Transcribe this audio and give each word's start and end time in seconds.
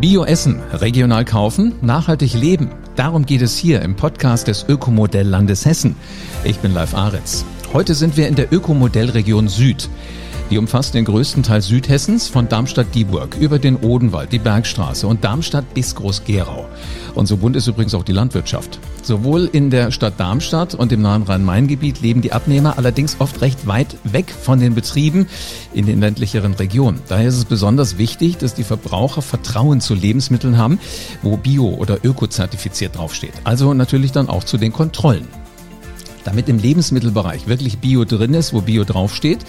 Bio 0.00 0.24
essen, 0.24 0.60
regional 0.72 1.24
kaufen, 1.24 1.74
nachhaltig 1.82 2.32
leben. 2.32 2.70
Darum 2.94 3.26
geht 3.26 3.42
es 3.42 3.58
hier 3.58 3.82
im 3.82 3.96
Podcast 3.96 4.46
des 4.46 4.64
Ökomodell 4.68 5.26
Landes 5.26 5.66
Hessen. 5.66 5.96
Ich 6.44 6.60
bin 6.60 6.72
Live 6.72 6.94
Aretz. 6.94 7.44
Heute 7.72 7.96
sind 7.96 8.16
wir 8.16 8.28
in 8.28 8.36
der 8.36 8.52
Ökomodellregion 8.52 9.48
Süd. 9.48 9.90
Die 10.52 10.58
umfasst 10.58 10.94
den 10.94 11.04
größten 11.04 11.42
Teil 11.42 11.62
Südhessens 11.62 12.28
von 12.28 12.48
Darmstadt-Dieburg 12.48 13.38
über 13.40 13.58
den 13.58 13.76
Odenwald, 13.76 14.30
die 14.30 14.38
Bergstraße 14.38 15.04
und 15.04 15.24
Darmstadt 15.24 15.74
bis 15.74 15.96
Groß-Gerau. 15.96 16.68
Und 17.16 17.26
so 17.26 17.36
bunt 17.36 17.56
ist 17.56 17.66
übrigens 17.66 17.94
auch 17.94 18.04
die 18.04 18.12
Landwirtschaft. 18.12 18.78
Sowohl 19.08 19.48
in 19.50 19.70
der 19.70 19.90
Stadt 19.90 20.20
Darmstadt 20.20 20.74
und 20.74 20.92
im 20.92 21.00
nahen 21.00 21.22
Rhein-Main-Gebiet 21.22 22.02
leben 22.02 22.20
die 22.20 22.32
Abnehmer 22.32 22.76
allerdings 22.76 23.16
oft 23.20 23.40
recht 23.40 23.66
weit 23.66 23.96
weg 24.04 24.30
von 24.30 24.60
den 24.60 24.74
Betrieben 24.74 25.28
in 25.72 25.86
den 25.86 26.00
ländlicheren 26.00 26.52
Regionen. 26.52 27.00
Daher 27.08 27.28
ist 27.28 27.38
es 27.38 27.46
besonders 27.46 27.96
wichtig, 27.96 28.36
dass 28.36 28.52
die 28.52 28.64
Verbraucher 28.64 29.22
Vertrauen 29.22 29.80
zu 29.80 29.94
Lebensmitteln 29.94 30.58
haben, 30.58 30.78
wo 31.22 31.38
Bio 31.38 31.70
oder 31.70 32.04
Öko-zertifiziert 32.04 32.98
draufsteht. 32.98 33.32
Also 33.44 33.72
natürlich 33.72 34.12
dann 34.12 34.28
auch 34.28 34.44
zu 34.44 34.58
den 34.58 34.74
Kontrollen. 34.74 35.26
Damit 36.24 36.48
im 36.48 36.58
Lebensmittelbereich 36.58 37.46
wirklich 37.46 37.78
Bio 37.78 38.04
drin 38.04 38.34
ist, 38.34 38.52
wo 38.52 38.60
Bio 38.60 38.84
draufsteht, 38.84 39.44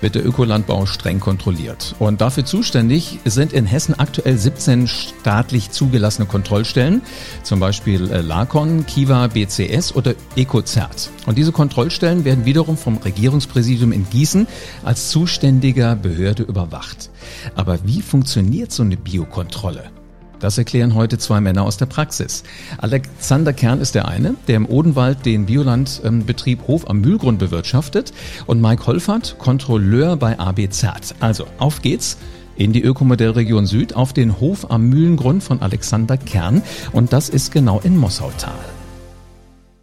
wird 0.00 0.14
der 0.14 0.26
Ökolandbau 0.26 0.86
streng 0.86 1.20
kontrolliert. 1.20 1.94
Und 1.98 2.20
dafür 2.20 2.44
zuständig 2.44 3.18
sind 3.24 3.52
in 3.52 3.66
Hessen 3.66 3.98
aktuell 3.98 4.36
17 4.36 4.88
staatlich 4.88 5.70
zugelassene 5.70 6.26
Kontrollstellen, 6.26 7.02
zum 7.42 7.60
Beispiel 7.60 8.10
äh, 8.10 8.20
LACON, 8.20 8.86
Kiva, 8.86 9.28
BCS 9.28 9.94
oder 9.94 10.14
EcoCert. 10.36 11.10
Und 11.26 11.38
diese 11.38 11.52
Kontrollstellen 11.52 12.24
werden 12.24 12.44
wiederum 12.44 12.76
vom 12.76 12.98
Regierungspräsidium 12.98 13.92
in 13.92 14.08
Gießen 14.08 14.46
als 14.84 15.10
zuständiger 15.10 15.96
Behörde 15.96 16.42
überwacht. 16.42 17.10
Aber 17.54 17.78
wie 17.84 18.02
funktioniert 18.02 18.72
so 18.72 18.82
eine 18.82 18.96
Biokontrolle? 18.96 19.90
Das 20.38 20.58
erklären 20.58 20.94
heute 20.94 21.16
zwei 21.16 21.40
Männer 21.40 21.62
aus 21.62 21.78
der 21.78 21.86
Praxis. 21.86 22.42
Alexander 22.76 23.54
Kern 23.54 23.80
ist 23.80 23.94
der 23.94 24.06
eine, 24.06 24.34
der 24.48 24.56
im 24.56 24.66
Odenwald 24.66 25.24
den 25.24 25.46
Biolandbetrieb 25.46 26.66
Hof 26.66 26.90
am 26.90 27.00
Mühlgrund 27.00 27.38
bewirtschaftet 27.38 28.12
und 28.46 28.60
Mike 28.60 28.86
Holfert, 28.86 29.38
Kontrolleur 29.38 30.16
bei 30.16 30.38
AB 30.38 30.70
Zert. 30.70 31.14
Also, 31.20 31.46
auf 31.58 31.80
geht's 31.80 32.18
in 32.56 32.72
die 32.72 32.82
Ökomodellregion 32.82 33.66
Süd 33.66 33.96
auf 33.96 34.12
den 34.12 34.38
Hof 34.38 34.70
am 34.70 34.88
Mühlengrund 34.88 35.42
von 35.42 35.62
Alexander 35.62 36.18
Kern 36.18 36.62
und 36.92 37.12
das 37.14 37.30
ist 37.30 37.50
genau 37.50 37.80
in 37.80 37.96
Mossautal. 37.96 38.52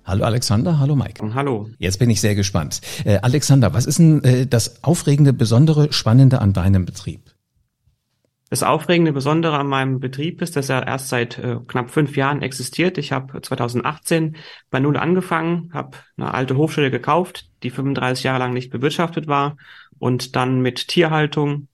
Hallo 0.05 0.25
Alexander, 0.25 0.79
hallo 0.79 0.95
Mike. 0.95 1.23
Hallo. 1.33 1.69
Jetzt 1.79 1.97
bin 1.97 2.09
ich 2.09 2.19
sehr 2.19 2.35
gespannt. 2.35 2.81
Äh, 3.05 3.19
Alexander, 3.21 3.73
was 3.73 3.85
ist 3.85 3.99
denn 3.99 4.23
äh, 4.23 4.45
das 4.45 4.83
Aufregende, 4.83 5.33
Besondere, 5.33 5.93
Spannende 5.93 6.41
an 6.41 6.53
deinem 6.53 6.85
Betrieb? 6.85 7.32
Das 8.53 8.61
Aufregende, 8.61 9.13
Besondere 9.13 9.57
an 9.57 9.65
meinem 9.65 9.99
Betrieb 9.99 10.39
ist, 10.43 10.55
dass 10.55 10.69
er 10.69 10.85
erst 10.85 11.09
seit 11.09 11.39
äh, 11.39 11.57
knapp 11.67 11.89
fünf 11.89 12.15
Jahren 12.15 12.43
existiert. 12.43 12.99
Ich 12.99 13.11
habe 13.11 13.41
2018 13.41 14.37
bei 14.69 14.79
Null 14.79 14.95
angefangen, 14.95 15.71
habe 15.73 15.97
eine 16.17 16.35
alte 16.35 16.55
Hofstelle 16.55 16.91
gekauft, 16.91 17.49
die 17.63 17.71
35 17.71 18.25
Jahre 18.25 18.37
lang 18.37 18.53
nicht 18.53 18.69
bewirtschaftet 18.69 19.25
war 19.25 19.57
und 19.97 20.35
dann 20.35 20.61
mit 20.61 20.87
Tierhaltung 20.87 21.67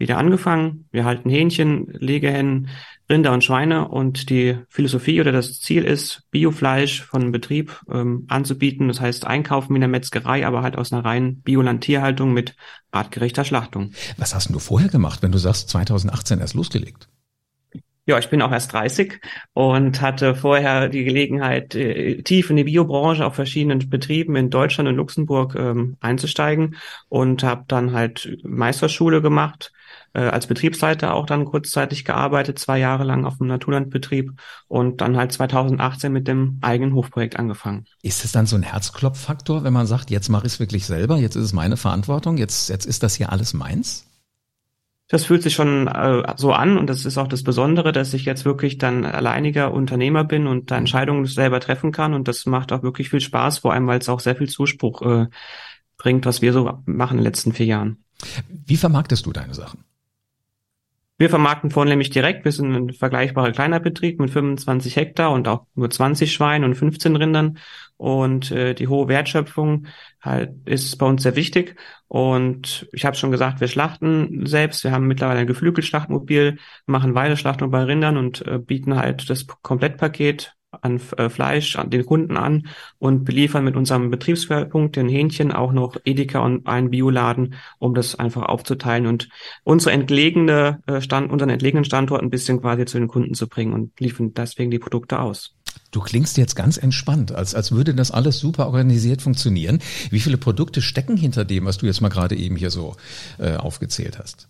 wieder 0.00 0.18
angefangen. 0.18 0.86
Wir 0.90 1.04
halten 1.04 1.30
Hähnchen, 1.30 1.86
Legehennen, 1.92 2.68
Rinder 3.08 3.32
und 3.32 3.44
Schweine 3.44 3.88
und 3.88 4.30
die 4.30 4.58
Philosophie 4.68 5.20
oder 5.20 5.30
das 5.30 5.60
Ziel 5.60 5.84
ist, 5.84 6.22
Biofleisch 6.30 7.02
von 7.02 7.32
Betrieb 7.32 7.80
ähm, 7.92 8.24
anzubieten. 8.28 8.88
Das 8.88 9.00
heißt, 9.00 9.26
einkaufen 9.26 9.74
in 9.74 9.80
der 9.80 9.88
Metzgerei, 9.88 10.46
aber 10.46 10.62
halt 10.62 10.76
aus 10.78 10.92
einer 10.92 11.04
reinen 11.04 11.42
Biolandtierhaltung 11.42 12.32
mit 12.32 12.56
artgerechter 12.90 13.44
Schlachtung. 13.44 13.92
Was 14.16 14.34
hast 14.34 14.48
du 14.50 14.58
vorher 14.58 14.88
gemacht, 14.88 15.22
wenn 15.22 15.32
du 15.32 15.38
sagst, 15.38 15.68
2018 15.68 16.40
erst 16.40 16.54
losgelegt? 16.54 17.08
Ja, 18.06 18.18
ich 18.18 18.30
bin 18.30 18.42
auch 18.42 18.50
erst 18.50 18.72
30 18.72 19.20
und 19.52 20.00
hatte 20.00 20.34
vorher 20.34 20.88
die 20.88 21.04
Gelegenheit, 21.04 21.74
äh, 21.74 22.22
tief 22.22 22.50
in 22.50 22.56
die 22.56 22.64
Biobranche 22.64 23.24
auf 23.24 23.34
verschiedenen 23.34 23.90
Betrieben 23.90 24.34
in 24.34 24.50
Deutschland 24.50 24.88
und 24.88 24.96
Luxemburg 24.96 25.54
ähm, 25.56 25.96
einzusteigen 26.00 26.76
und 27.08 27.44
habe 27.44 27.64
dann 27.68 27.92
halt 27.92 28.38
Meisterschule 28.42 29.20
gemacht, 29.20 29.72
äh, 30.12 30.20
als 30.20 30.46
Betriebsleiter 30.46 31.14
auch 31.14 31.26
dann 31.26 31.44
kurzzeitig 31.44 32.04
gearbeitet, 32.04 32.58
zwei 32.58 32.78
Jahre 32.78 33.04
lang 33.04 33.24
auf 33.24 33.38
dem 33.38 33.46
Naturlandbetrieb 33.46 34.32
und 34.68 35.00
dann 35.00 35.16
halt 35.16 35.32
2018 35.32 36.12
mit 36.12 36.28
dem 36.28 36.58
eigenen 36.60 36.94
Hofprojekt 36.94 37.38
angefangen. 37.38 37.84
Ist 38.02 38.24
es 38.24 38.32
dann 38.32 38.46
so 38.46 38.56
ein 38.56 38.62
Herzklopffaktor, 38.62 39.64
wenn 39.64 39.72
man 39.72 39.86
sagt, 39.86 40.10
jetzt 40.10 40.28
mache 40.28 40.46
ich 40.46 40.54
es 40.54 40.60
wirklich 40.60 40.86
selber, 40.86 41.16
jetzt 41.16 41.36
ist 41.36 41.44
es 41.44 41.52
meine 41.52 41.76
Verantwortung, 41.76 42.38
jetzt, 42.38 42.68
jetzt 42.68 42.86
ist 42.86 43.02
das 43.02 43.14
hier 43.14 43.30
alles 43.30 43.54
meins? 43.54 44.06
Das 45.08 45.24
fühlt 45.24 45.42
sich 45.42 45.54
schon 45.54 45.88
äh, 45.88 46.22
so 46.36 46.52
an 46.52 46.78
und 46.78 46.86
das 46.86 47.04
ist 47.04 47.18
auch 47.18 47.26
das 47.26 47.42
Besondere, 47.42 47.90
dass 47.90 48.14
ich 48.14 48.24
jetzt 48.24 48.44
wirklich 48.44 48.78
dann 48.78 49.04
alleiniger 49.04 49.72
Unternehmer 49.72 50.22
bin 50.22 50.46
und 50.46 50.70
da 50.70 50.78
Entscheidungen 50.78 51.26
selber 51.26 51.58
treffen 51.58 51.90
kann 51.90 52.14
und 52.14 52.28
das 52.28 52.46
macht 52.46 52.72
auch 52.72 52.84
wirklich 52.84 53.10
viel 53.10 53.20
Spaß, 53.20 53.58
vor 53.58 53.72
allem 53.72 53.88
weil 53.88 53.98
es 53.98 54.08
auch 54.08 54.20
sehr 54.20 54.36
viel 54.36 54.48
Zuspruch 54.48 55.02
äh, 55.02 55.26
bringt, 55.98 56.26
was 56.26 56.42
wir 56.42 56.52
so 56.52 56.78
machen 56.86 57.14
in 57.14 57.18
den 57.18 57.24
letzten 57.24 57.52
vier 57.52 57.66
Jahren. 57.66 58.04
Wie 58.48 58.76
vermarktest 58.76 59.26
du 59.26 59.32
deine 59.32 59.54
Sachen? 59.54 59.84
Wir 61.20 61.28
vermarkten 61.28 61.70
vornehmlich 61.70 62.08
direkt. 62.08 62.46
Wir 62.46 62.52
sind 62.52 62.74
ein 62.74 62.92
vergleichbarer 62.94 63.52
kleiner 63.52 63.78
Betrieb 63.78 64.18
mit 64.20 64.30
25 64.30 64.96
Hektar 64.96 65.32
und 65.32 65.48
auch 65.48 65.66
nur 65.74 65.90
20 65.90 66.32
Schweinen 66.32 66.64
und 66.64 66.76
15 66.76 67.14
Rindern. 67.14 67.58
Und 67.98 68.50
äh, 68.52 68.72
die 68.72 68.88
hohe 68.88 69.06
Wertschöpfung 69.06 69.86
halt 70.22 70.52
ist 70.64 70.96
bei 70.96 71.04
uns 71.04 71.22
sehr 71.22 71.36
wichtig. 71.36 71.76
Und 72.08 72.88
ich 72.92 73.04
habe 73.04 73.16
schon 73.16 73.30
gesagt, 73.30 73.60
wir 73.60 73.68
schlachten 73.68 74.46
selbst. 74.46 74.82
Wir 74.82 74.92
haben 74.92 75.08
mittlerweile 75.08 75.40
ein 75.40 75.46
Geflügelschlachtmobil, 75.46 76.58
machen 76.86 77.14
Weideschlachtung 77.14 77.70
bei 77.70 77.82
Rindern 77.82 78.16
und 78.16 78.46
äh, 78.46 78.58
bieten 78.58 78.96
halt 78.96 79.28
das 79.28 79.46
Komplettpaket 79.46 80.56
an 80.70 81.00
äh, 81.16 81.28
Fleisch 81.28 81.76
an 81.76 81.90
den 81.90 82.06
Kunden 82.06 82.36
an 82.36 82.68
und 82.98 83.24
beliefern 83.24 83.64
mit 83.64 83.76
unserem 83.76 84.10
Betriebsschwerpunkt 84.10 84.96
den 84.96 85.08
Hähnchen 85.08 85.52
auch 85.52 85.72
noch 85.72 85.96
Edeka 86.04 86.40
und 86.40 86.66
einen 86.66 86.90
Bioladen, 86.90 87.54
um 87.78 87.94
das 87.94 88.14
einfach 88.14 88.42
aufzuteilen 88.42 89.06
und 89.06 89.28
unsere 89.64 89.92
entlegene 89.92 90.80
äh, 90.86 91.00
Stand, 91.00 91.30
unseren 91.30 91.50
entlegenen 91.50 91.84
Standort 91.84 92.22
ein 92.22 92.30
bisschen 92.30 92.60
quasi 92.60 92.84
zu 92.84 92.98
den 92.98 93.08
Kunden 93.08 93.34
zu 93.34 93.48
bringen 93.48 93.72
und 93.72 93.98
liefern 93.98 94.32
deswegen 94.34 94.70
die 94.70 94.78
Produkte 94.78 95.20
aus. 95.20 95.54
Du 95.90 96.00
klingst 96.00 96.36
jetzt 96.36 96.54
ganz 96.54 96.76
entspannt, 96.76 97.32
als, 97.32 97.54
als 97.54 97.72
würde 97.72 97.94
das 97.94 98.10
alles 98.10 98.38
super 98.38 98.66
organisiert 98.66 99.22
funktionieren. 99.22 99.80
Wie 100.10 100.20
viele 100.20 100.36
Produkte 100.36 100.82
stecken 100.82 101.16
hinter 101.16 101.44
dem, 101.44 101.64
was 101.64 101.78
du 101.78 101.86
jetzt 101.86 102.00
mal 102.00 102.08
gerade 102.08 102.36
eben 102.36 102.56
hier 102.56 102.70
so 102.70 102.96
äh, 103.38 103.56
aufgezählt 103.56 104.18
hast? 104.18 104.48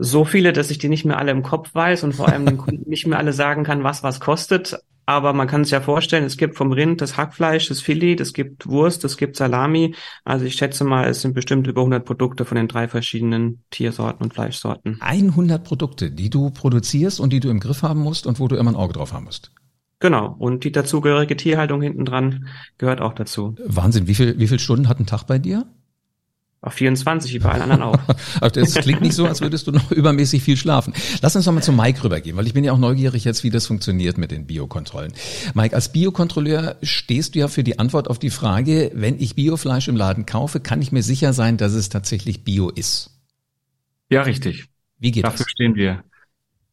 so 0.00 0.24
viele, 0.24 0.52
dass 0.52 0.70
ich 0.70 0.78
die 0.78 0.88
nicht 0.88 1.04
mehr 1.04 1.18
alle 1.18 1.32
im 1.32 1.42
Kopf 1.42 1.74
weiß 1.74 2.04
und 2.04 2.14
vor 2.14 2.28
allem 2.28 2.62
nicht 2.86 3.06
mehr 3.06 3.18
alle 3.18 3.32
sagen 3.32 3.64
kann, 3.64 3.82
was 3.82 4.02
was 4.02 4.20
kostet. 4.20 4.78
Aber 5.08 5.32
man 5.32 5.48
kann 5.48 5.64
sich 5.64 5.72
ja 5.72 5.80
vorstellen, 5.80 6.26
es 6.26 6.36
gibt 6.36 6.58
vom 6.58 6.70
Rind 6.70 7.00
das 7.00 7.16
Hackfleisch, 7.16 7.68
das 7.68 7.80
Filet, 7.80 8.16
es 8.20 8.34
gibt 8.34 8.66
Wurst, 8.66 9.04
es 9.04 9.16
gibt 9.16 9.36
Salami. 9.36 9.94
Also 10.22 10.44
ich 10.44 10.56
schätze 10.56 10.84
mal, 10.84 11.08
es 11.08 11.22
sind 11.22 11.32
bestimmt 11.32 11.66
über 11.66 11.80
100 11.80 12.04
Produkte 12.04 12.44
von 12.44 12.56
den 12.56 12.68
drei 12.68 12.88
verschiedenen 12.88 13.64
Tiersorten 13.70 14.22
und 14.22 14.34
Fleischsorten. 14.34 14.98
100 15.00 15.64
Produkte, 15.64 16.10
die 16.10 16.28
du 16.28 16.50
produzierst 16.50 17.20
und 17.20 17.32
die 17.32 17.40
du 17.40 17.48
im 17.48 17.58
Griff 17.58 17.82
haben 17.82 18.00
musst 18.00 18.26
und 18.26 18.38
wo 18.38 18.48
du 18.48 18.56
immer 18.56 18.70
ein 18.70 18.76
Auge 18.76 18.92
drauf 18.92 19.14
haben 19.14 19.24
musst. 19.24 19.50
Genau. 19.98 20.36
Und 20.38 20.64
die 20.64 20.72
dazugehörige 20.72 21.38
Tierhaltung 21.38 21.80
hinten 21.80 22.04
dran 22.04 22.46
gehört 22.76 23.00
auch 23.00 23.14
dazu. 23.14 23.54
Wahnsinn. 23.64 24.08
Wie 24.08 24.14
viel, 24.14 24.38
wie 24.38 24.46
viel 24.46 24.58
Stunden 24.58 24.90
hat 24.90 25.00
ein 25.00 25.06
Tag 25.06 25.24
bei 25.24 25.38
dir? 25.38 25.64
Auf 26.60 26.74
24, 26.74 27.32
wie 27.34 27.38
bei 27.38 27.50
allen 27.50 27.62
anderen 27.62 27.82
auch. 27.82 27.98
Das 28.52 28.74
klingt 28.74 29.00
nicht 29.00 29.14
so, 29.14 29.26
als 29.26 29.40
würdest 29.40 29.66
du 29.68 29.72
noch 29.72 29.90
übermäßig 29.92 30.42
viel 30.42 30.56
schlafen. 30.56 30.92
Lass 31.22 31.36
uns 31.36 31.46
noch 31.46 31.52
mal 31.52 31.62
zu 31.62 31.72
Mike 31.72 32.02
rübergehen, 32.02 32.36
weil 32.36 32.46
ich 32.46 32.54
bin 32.54 32.64
ja 32.64 32.72
auch 32.72 32.78
neugierig 32.78 33.24
jetzt, 33.24 33.44
wie 33.44 33.50
das 33.50 33.66
funktioniert 33.66 34.18
mit 34.18 34.32
den 34.32 34.46
Biokontrollen. 34.46 35.12
Mike, 35.54 35.74
als 35.74 35.92
Biokontrolleur 35.92 36.76
stehst 36.82 37.34
du 37.34 37.40
ja 37.40 37.48
für 37.48 37.62
die 37.62 37.78
Antwort 37.78 38.08
auf 38.08 38.18
die 38.18 38.30
Frage, 38.30 38.90
wenn 38.94 39.20
ich 39.20 39.36
Biofleisch 39.36 39.86
im 39.86 39.96
Laden 39.96 40.26
kaufe, 40.26 40.58
kann 40.58 40.82
ich 40.82 40.90
mir 40.90 41.02
sicher 41.02 41.32
sein, 41.32 41.58
dass 41.58 41.74
es 41.74 41.90
tatsächlich 41.90 42.42
Bio 42.42 42.70
ist? 42.70 43.10
Ja, 44.10 44.22
richtig. 44.22 44.66
Wie 44.98 45.12
geht 45.12 45.24
Dafür 45.24 45.44
das? 45.44 45.50
stehen 45.50 45.76
wir. 45.76 46.02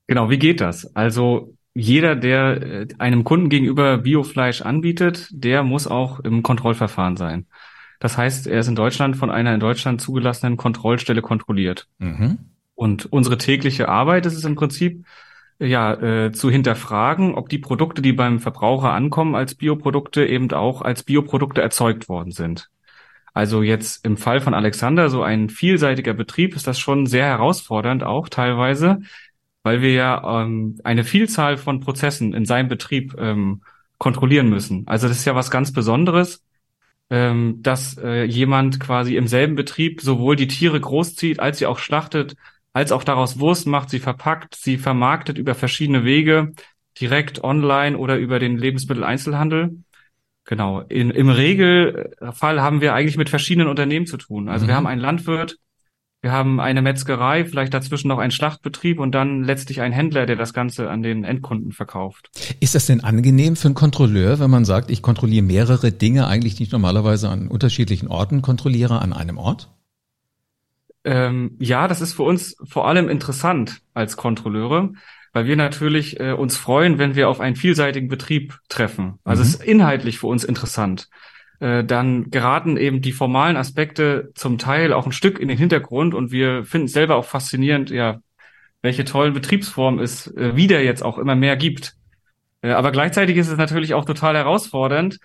Genau, 0.07 0.29
wie 0.31 0.39
geht 0.39 0.61
das? 0.61 0.95
Also 0.95 1.53
jeder, 1.75 2.15
der 2.15 2.61
äh, 2.61 2.87
einem 2.97 3.23
Kunden 3.23 3.49
gegenüber 3.49 3.97
Biofleisch 3.97 4.61
anbietet, 4.61 5.27
der 5.31 5.61
muss 5.63 5.85
auch 5.87 6.19
im 6.21 6.41
Kontrollverfahren 6.41 7.17
sein. 7.17 7.45
Das 8.05 8.19
heißt, 8.19 8.45
er 8.45 8.59
ist 8.59 8.67
in 8.67 8.75
Deutschland 8.75 9.17
von 9.17 9.31
einer 9.31 9.51
in 9.51 9.59
Deutschland 9.59 9.99
zugelassenen 9.99 10.57
Kontrollstelle 10.57 11.23
kontrolliert. 11.23 11.87
Mhm. 11.97 12.37
Und 12.75 13.11
unsere 13.11 13.39
tägliche 13.39 13.89
Arbeit 13.89 14.27
ist 14.27 14.35
es 14.35 14.43
im 14.43 14.53
Prinzip, 14.53 15.07
ja, 15.57 15.95
äh, 15.95 16.31
zu 16.31 16.51
hinterfragen, 16.51 17.33
ob 17.33 17.49
die 17.49 17.57
Produkte, 17.57 18.03
die 18.03 18.13
beim 18.13 18.39
Verbraucher 18.39 18.91
ankommen 18.91 19.33
als 19.33 19.55
Bioprodukte, 19.55 20.23
eben 20.23 20.51
auch 20.51 20.83
als 20.83 21.01
Bioprodukte 21.01 21.63
erzeugt 21.63 22.07
worden 22.07 22.29
sind. 22.29 22.69
Also 23.33 23.63
jetzt 23.63 24.05
im 24.05 24.17
Fall 24.17 24.39
von 24.39 24.53
Alexander, 24.53 25.09
so 25.09 25.23
ein 25.23 25.49
vielseitiger 25.49 26.13
Betrieb, 26.13 26.55
ist 26.55 26.67
das 26.67 26.77
schon 26.77 27.07
sehr 27.07 27.25
herausfordernd 27.25 28.03
auch 28.03 28.29
teilweise, 28.29 28.99
weil 29.63 29.81
wir 29.81 29.93
ja 29.93 30.43
ähm, 30.43 30.77
eine 30.83 31.05
Vielzahl 31.05 31.57
von 31.57 31.79
Prozessen 31.79 32.35
in 32.35 32.45
seinem 32.45 32.67
Betrieb 32.67 33.15
ähm, 33.17 33.63
kontrollieren 33.97 34.51
müssen. 34.51 34.83
Also 34.85 35.07
das 35.07 35.17
ist 35.17 35.25
ja 35.25 35.33
was 35.33 35.49
ganz 35.49 35.73
Besonderes 35.73 36.44
ähm, 37.09 37.61
dass 37.61 37.97
äh, 37.97 38.23
jemand 38.23 38.79
quasi 38.79 39.15
im 39.15 39.27
selben 39.27 39.55
Betrieb 39.55 40.01
sowohl 40.01 40.35
die 40.35 40.47
Tiere 40.47 40.79
großzieht, 40.79 41.39
als 41.39 41.59
sie 41.59 41.65
auch 41.65 41.77
schlachtet, 41.77 42.35
als 42.73 42.91
auch 42.91 43.03
daraus 43.03 43.39
Wurst 43.39 43.67
macht, 43.67 43.89
sie 43.89 43.99
verpackt, 43.99 44.55
sie 44.55 44.77
vermarktet 44.77 45.37
über 45.37 45.55
verschiedene 45.55 46.03
Wege, 46.03 46.53
direkt 46.99 47.43
online 47.43 47.97
oder 47.97 48.17
über 48.17 48.39
den 48.39 48.57
Lebensmitteleinzelhandel. 48.57 49.77
Genau. 50.45 50.81
In, 50.81 51.09
Im 51.09 51.29
Regelfall 51.29 52.61
haben 52.61 52.81
wir 52.81 52.93
eigentlich 52.93 53.17
mit 53.17 53.29
verschiedenen 53.29 53.67
Unternehmen 53.67 54.05
zu 54.05 54.17
tun. 54.17 54.49
Also 54.49 54.65
mhm. 54.65 54.69
wir 54.69 54.75
haben 54.75 54.87
einen 54.87 55.01
Landwirt, 55.01 55.57
wir 56.25 56.31
haben 56.31 56.59
eine 56.59 56.81
Metzgerei, 56.81 57.45
vielleicht 57.45 57.75
dazwischen 57.75 58.07
noch 58.07 58.17
einen 58.17 58.31
Schlachtbetrieb 58.31 58.99
und 58.99 59.13
dann 59.13 59.43
letztlich 59.43 59.81
einen 59.81 59.93
Händler, 59.93 60.25
der 60.25 60.35
das 60.35 60.55
Ganze 60.55 60.89
an 60.89 61.03
den 61.03 61.23
Endkunden 61.23 61.71
verkauft. 61.71 62.31
Ist 62.59 62.73
das 62.73 62.87
denn 62.87 63.03
angenehm 63.03 63.55
für 63.55 63.67
einen 63.67 63.75
Kontrolleur, 63.75 64.39
wenn 64.39 64.49
man 64.49 64.65
sagt, 64.65 64.89
ich 64.89 65.03
kontrolliere 65.03 65.45
mehrere 65.45 65.91
Dinge, 65.91 66.25
eigentlich 66.25 66.59
nicht 66.59 66.71
normalerweise 66.71 67.29
an 67.29 67.47
unterschiedlichen 67.47 68.07
Orten 68.07 68.41
kontrolliere, 68.41 69.03
an 69.03 69.13
einem 69.13 69.37
Ort? 69.37 69.69
Ähm, 71.03 71.57
ja, 71.59 71.87
das 71.87 72.01
ist 72.01 72.13
für 72.13 72.23
uns 72.23 72.57
vor 72.63 72.87
allem 72.87 73.07
interessant 73.07 73.83
als 73.93 74.17
Kontrolleure, 74.17 74.93
weil 75.31 75.45
wir 75.45 75.55
natürlich 75.55 76.19
äh, 76.19 76.31
uns 76.31 76.57
freuen, 76.57 76.97
wenn 76.97 77.13
wir 77.13 77.29
auf 77.29 77.39
einen 77.39 77.55
vielseitigen 77.55 78.07
Betrieb 78.07 78.57
treffen. 78.67 79.19
Also 79.23 79.43
mhm. 79.43 79.47
es 79.47 79.55
ist 79.57 79.63
inhaltlich 79.63 80.17
für 80.17 80.25
uns 80.25 80.43
interessant. 80.43 81.07
Äh, 81.59 81.83
dann 81.83 82.29
geraten 82.31 82.77
eben 82.77 83.01
die 83.01 83.11
formalen 83.11 83.57
Aspekte 83.57 84.31
zum 84.35 84.57
Teil 84.57 84.93
auch 84.93 85.05
ein 85.05 85.11
Stück 85.11 85.39
in 85.39 85.47
den 85.47 85.57
Hintergrund 85.57 86.13
und 86.13 86.31
wir 86.31 86.65
finden 86.65 86.87
es 86.87 86.93
selber 86.93 87.15
auch 87.15 87.25
faszinierend, 87.25 87.89
ja, 87.89 88.19
welche 88.81 89.05
tollen 89.05 89.33
Betriebsformen 89.33 89.99
es 89.99 90.27
äh, 90.35 90.55
wieder 90.55 90.81
jetzt 90.83 91.03
auch 91.03 91.17
immer 91.17 91.35
mehr 91.35 91.55
gibt. 91.55 91.95
Äh, 92.61 92.71
aber 92.71 92.91
gleichzeitig 92.91 93.37
ist 93.37 93.47
es 93.47 93.57
natürlich 93.57 93.93
auch 93.93 94.05
total 94.05 94.35
herausfordernd, 94.35 95.19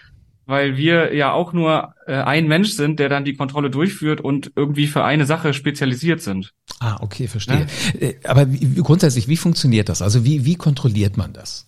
weil 0.47 0.77
wir 0.77 1.15
ja 1.15 1.33
auch 1.33 1.53
nur 1.53 1.95
äh, 2.07 2.15
ein 2.15 2.49
Mensch 2.49 2.71
sind, 2.71 2.99
der 2.99 3.09
dann 3.09 3.25
die 3.25 3.35
Kontrolle 3.35 3.71
durchführt 3.71 4.21
und 4.21 4.53
irgendwie 4.57 4.87
für 4.87 5.05
eine 5.05 5.27
Sache 5.27 5.55
spezialisiert 5.55 6.21
sind. 6.23 6.53
Ah, 6.81 6.97
okay, 7.01 7.29
verstehe. 7.29 7.67
Ja? 7.95 8.09
Äh, 8.09 8.21
aber 8.25 8.53
wie, 8.53 8.75
grundsätzlich, 8.83 9.29
wie 9.29 9.37
funktioniert 9.37 9.89
das? 9.89 10.03
Also 10.03 10.25
wie, 10.25 10.45
wie 10.45 10.57
kontrolliert 10.57 11.17
man 11.17 11.33
das? 11.33 11.67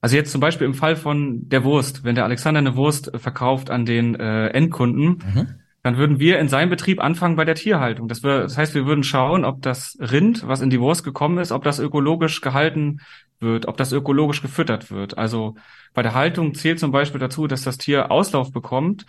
Also 0.00 0.16
jetzt 0.16 0.30
zum 0.30 0.40
Beispiel 0.40 0.66
im 0.66 0.74
Fall 0.74 0.96
von 0.96 1.48
der 1.48 1.64
Wurst, 1.64 2.04
wenn 2.04 2.14
der 2.14 2.24
Alexander 2.24 2.58
eine 2.58 2.76
Wurst 2.76 3.10
verkauft 3.16 3.70
an 3.70 3.84
den 3.84 4.14
äh, 4.14 4.48
Endkunden, 4.48 5.22
mhm. 5.34 5.46
dann 5.82 5.96
würden 5.96 6.20
wir 6.20 6.38
in 6.38 6.48
seinem 6.48 6.70
Betrieb 6.70 7.02
anfangen 7.02 7.36
bei 7.36 7.44
der 7.44 7.56
Tierhaltung. 7.56 8.06
Das, 8.06 8.22
wir, 8.22 8.42
das 8.42 8.56
heißt, 8.56 8.74
wir 8.74 8.86
würden 8.86 9.02
schauen, 9.02 9.44
ob 9.44 9.60
das 9.62 9.98
Rind, 10.00 10.46
was 10.46 10.60
in 10.60 10.70
die 10.70 10.80
Wurst 10.80 11.02
gekommen 11.02 11.38
ist, 11.38 11.50
ob 11.50 11.64
das 11.64 11.80
ökologisch 11.80 12.40
gehalten 12.40 13.00
wird, 13.40 13.66
ob 13.66 13.76
das 13.76 13.92
ökologisch 13.92 14.40
gefüttert 14.40 14.90
wird. 14.90 15.18
Also 15.18 15.56
bei 15.94 16.02
der 16.02 16.14
Haltung 16.14 16.54
zählt 16.54 16.78
zum 16.78 16.92
Beispiel 16.92 17.20
dazu, 17.20 17.46
dass 17.46 17.62
das 17.62 17.78
Tier 17.78 18.10
Auslauf 18.10 18.52
bekommt 18.52 19.04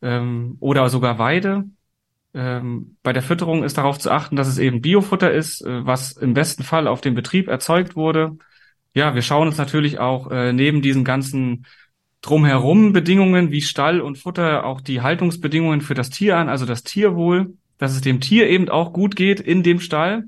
ähm, 0.00 0.56
oder 0.58 0.88
sogar 0.88 1.18
Weide. 1.18 1.64
Ähm, 2.34 2.96
bei 3.02 3.12
der 3.12 3.22
Fütterung 3.22 3.62
ist 3.62 3.78
darauf 3.78 3.98
zu 3.98 4.10
achten, 4.10 4.36
dass 4.36 4.48
es 4.48 4.58
eben 4.58 4.80
Biofutter 4.80 5.30
ist, 5.30 5.64
äh, 5.64 5.86
was 5.86 6.12
im 6.12 6.34
besten 6.34 6.62
Fall 6.62 6.88
auf 6.88 7.00
dem 7.00 7.14
Betrieb 7.14 7.48
erzeugt 7.48 7.94
wurde. 7.94 8.36
Ja, 8.94 9.14
wir 9.14 9.22
schauen 9.22 9.48
uns 9.48 9.56
natürlich 9.56 9.98
auch 9.98 10.30
äh, 10.30 10.52
neben 10.52 10.82
diesen 10.82 11.04
ganzen 11.04 11.66
drumherum 12.20 12.92
Bedingungen 12.92 13.50
wie 13.50 13.62
Stall 13.62 14.00
und 14.00 14.18
Futter 14.18 14.64
auch 14.64 14.80
die 14.80 15.00
Haltungsbedingungen 15.00 15.80
für 15.80 15.94
das 15.94 16.10
Tier 16.10 16.36
an, 16.36 16.48
also 16.48 16.66
das 16.66 16.84
Tierwohl, 16.84 17.54
dass 17.78 17.94
es 17.94 18.00
dem 18.00 18.20
Tier 18.20 18.48
eben 18.48 18.68
auch 18.68 18.92
gut 18.92 19.16
geht 19.16 19.40
in 19.40 19.62
dem 19.62 19.80
Stall. 19.80 20.24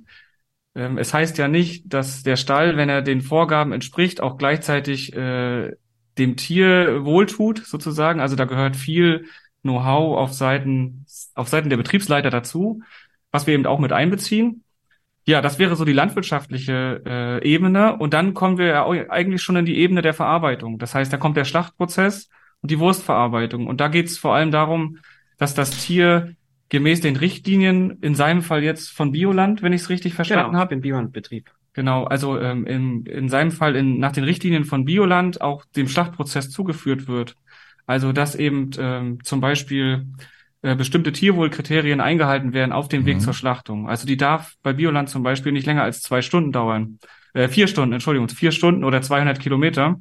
Ähm, 0.74 0.98
es 0.98 1.14
heißt 1.14 1.38
ja 1.38 1.46
nicht, 1.46 1.92
dass 1.92 2.22
der 2.22 2.36
Stall, 2.36 2.76
wenn 2.76 2.88
er 2.88 3.02
den 3.02 3.20
Vorgaben 3.20 3.72
entspricht, 3.72 4.20
auch 4.20 4.38
gleichzeitig 4.38 5.14
äh, 5.14 5.72
dem 6.18 6.36
Tier 6.36 7.04
wohltut, 7.04 7.58
sozusagen. 7.64 8.20
Also 8.20 8.34
da 8.34 8.44
gehört 8.44 8.76
viel 8.76 9.26
Know-how 9.62 10.18
auf 10.18 10.32
Seiten, 10.32 11.06
auf 11.34 11.48
Seiten 11.48 11.70
der 11.70 11.76
Betriebsleiter 11.76 12.30
dazu, 12.30 12.82
was 13.30 13.46
wir 13.46 13.54
eben 13.54 13.66
auch 13.66 13.78
mit 13.78 13.92
einbeziehen. 13.92 14.64
Ja, 15.26 15.40
das 15.40 15.58
wäre 15.58 15.74
so 15.74 15.84
die 15.84 15.92
landwirtschaftliche 15.92 17.02
äh, 17.06 17.48
Ebene. 17.48 17.96
Und 17.96 18.12
dann 18.12 18.34
kommen 18.34 18.58
wir 18.58 18.66
ja 18.66 18.86
eigentlich 18.86 19.42
schon 19.42 19.56
in 19.56 19.64
die 19.64 19.78
Ebene 19.78 20.02
der 20.02 20.14
Verarbeitung. 20.14 20.78
Das 20.78 20.94
heißt, 20.94 21.12
da 21.12 21.16
kommt 21.16 21.36
der 21.36 21.44
Schlachtprozess 21.44 22.28
und 22.60 22.70
die 22.70 22.78
Wurstverarbeitung. 22.78 23.66
Und 23.66 23.80
da 23.80 23.88
geht 23.88 24.06
es 24.06 24.18
vor 24.18 24.34
allem 24.34 24.50
darum, 24.50 24.98
dass 25.38 25.54
das 25.54 25.70
Tier 25.84 26.36
gemäß 26.68 27.00
den 27.00 27.16
Richtlinien, 27.16 27.98
in 28.00 28.14
seinem 28.14 28.42
Fall 28.42 28.62
jetzt 28.62 28.90
von 28.90 29.12
Bioland, 29.12 29.62
wenn 29.62 29.72
ich 29.72 29.82
es 29.82 29.90
richtig 29.90 30.14
verstanden 30.14 30.50
genau, 30.50 30.58
habe. 30.58 30.74
Im 30.74 30.80
Biolandbetrieb. 30.80 31.50
Genau, 31.72 32.04
also 32.04 32.38
ähm, 32.38 32.66
in, 32.66 33.06
in 33.06 33.28
seinem 33.28 33.50
Fall 33.50 33.76
in, 33.76 33.98
nach 33.98 34.12
den 34.12 34.24
Richtlinien 34.24 34.64
von 34.64 34.84
Bioland 34.84 35.40
auch 35.40 35.64
dem 35.76 35.88
Schlachtprozess 35.88 36.50
zugeführt 36.50 37.08
wird. 37.08 37.36
Also 37.86 38.12
dass 38.12 38.34
eben 38.34 38.70
ähm, 38.78 39.18
zum 39.24 39.40
Beispiel 39.40 40.06
äh, 40.64 40.76
bestimmte 40.76 41.12
Tierwohlkriterien 41.12 42.00
eingehalten 42.00 42.54
werden 42.54 42.72
auf 42.72 42.88
dem 42.88 43.02
mhm. 43.02 43.06
Weg 43.06 43.20
zur 43.20 43.34
Schlachtung. 43.34 43.86
Also 43.86 44.06
die 44.06 44.16
darf 44.16 44.54
bei 44.62 44.72
Bioland 44.72 45.10
zum 45.10 45.22
Beispiel 45.22 45.52
nicht 45.52 45.66
länger 45.66 45.82
als 45.82 46.00
zwei 46.00 46.22
Stunden 46.22 46.52
dauern. 46.52 46.98
Äh, 47.34 47.48
vier 47.48 47.66
Stunden, 47.68 47.92
Entschuldigung, 47.92 48.30
vier 48.30 48.50
Stunden 48.50 48.82
oder 48.82 49.02
200 49.02 49.38
Kilometer. 49.38 50.00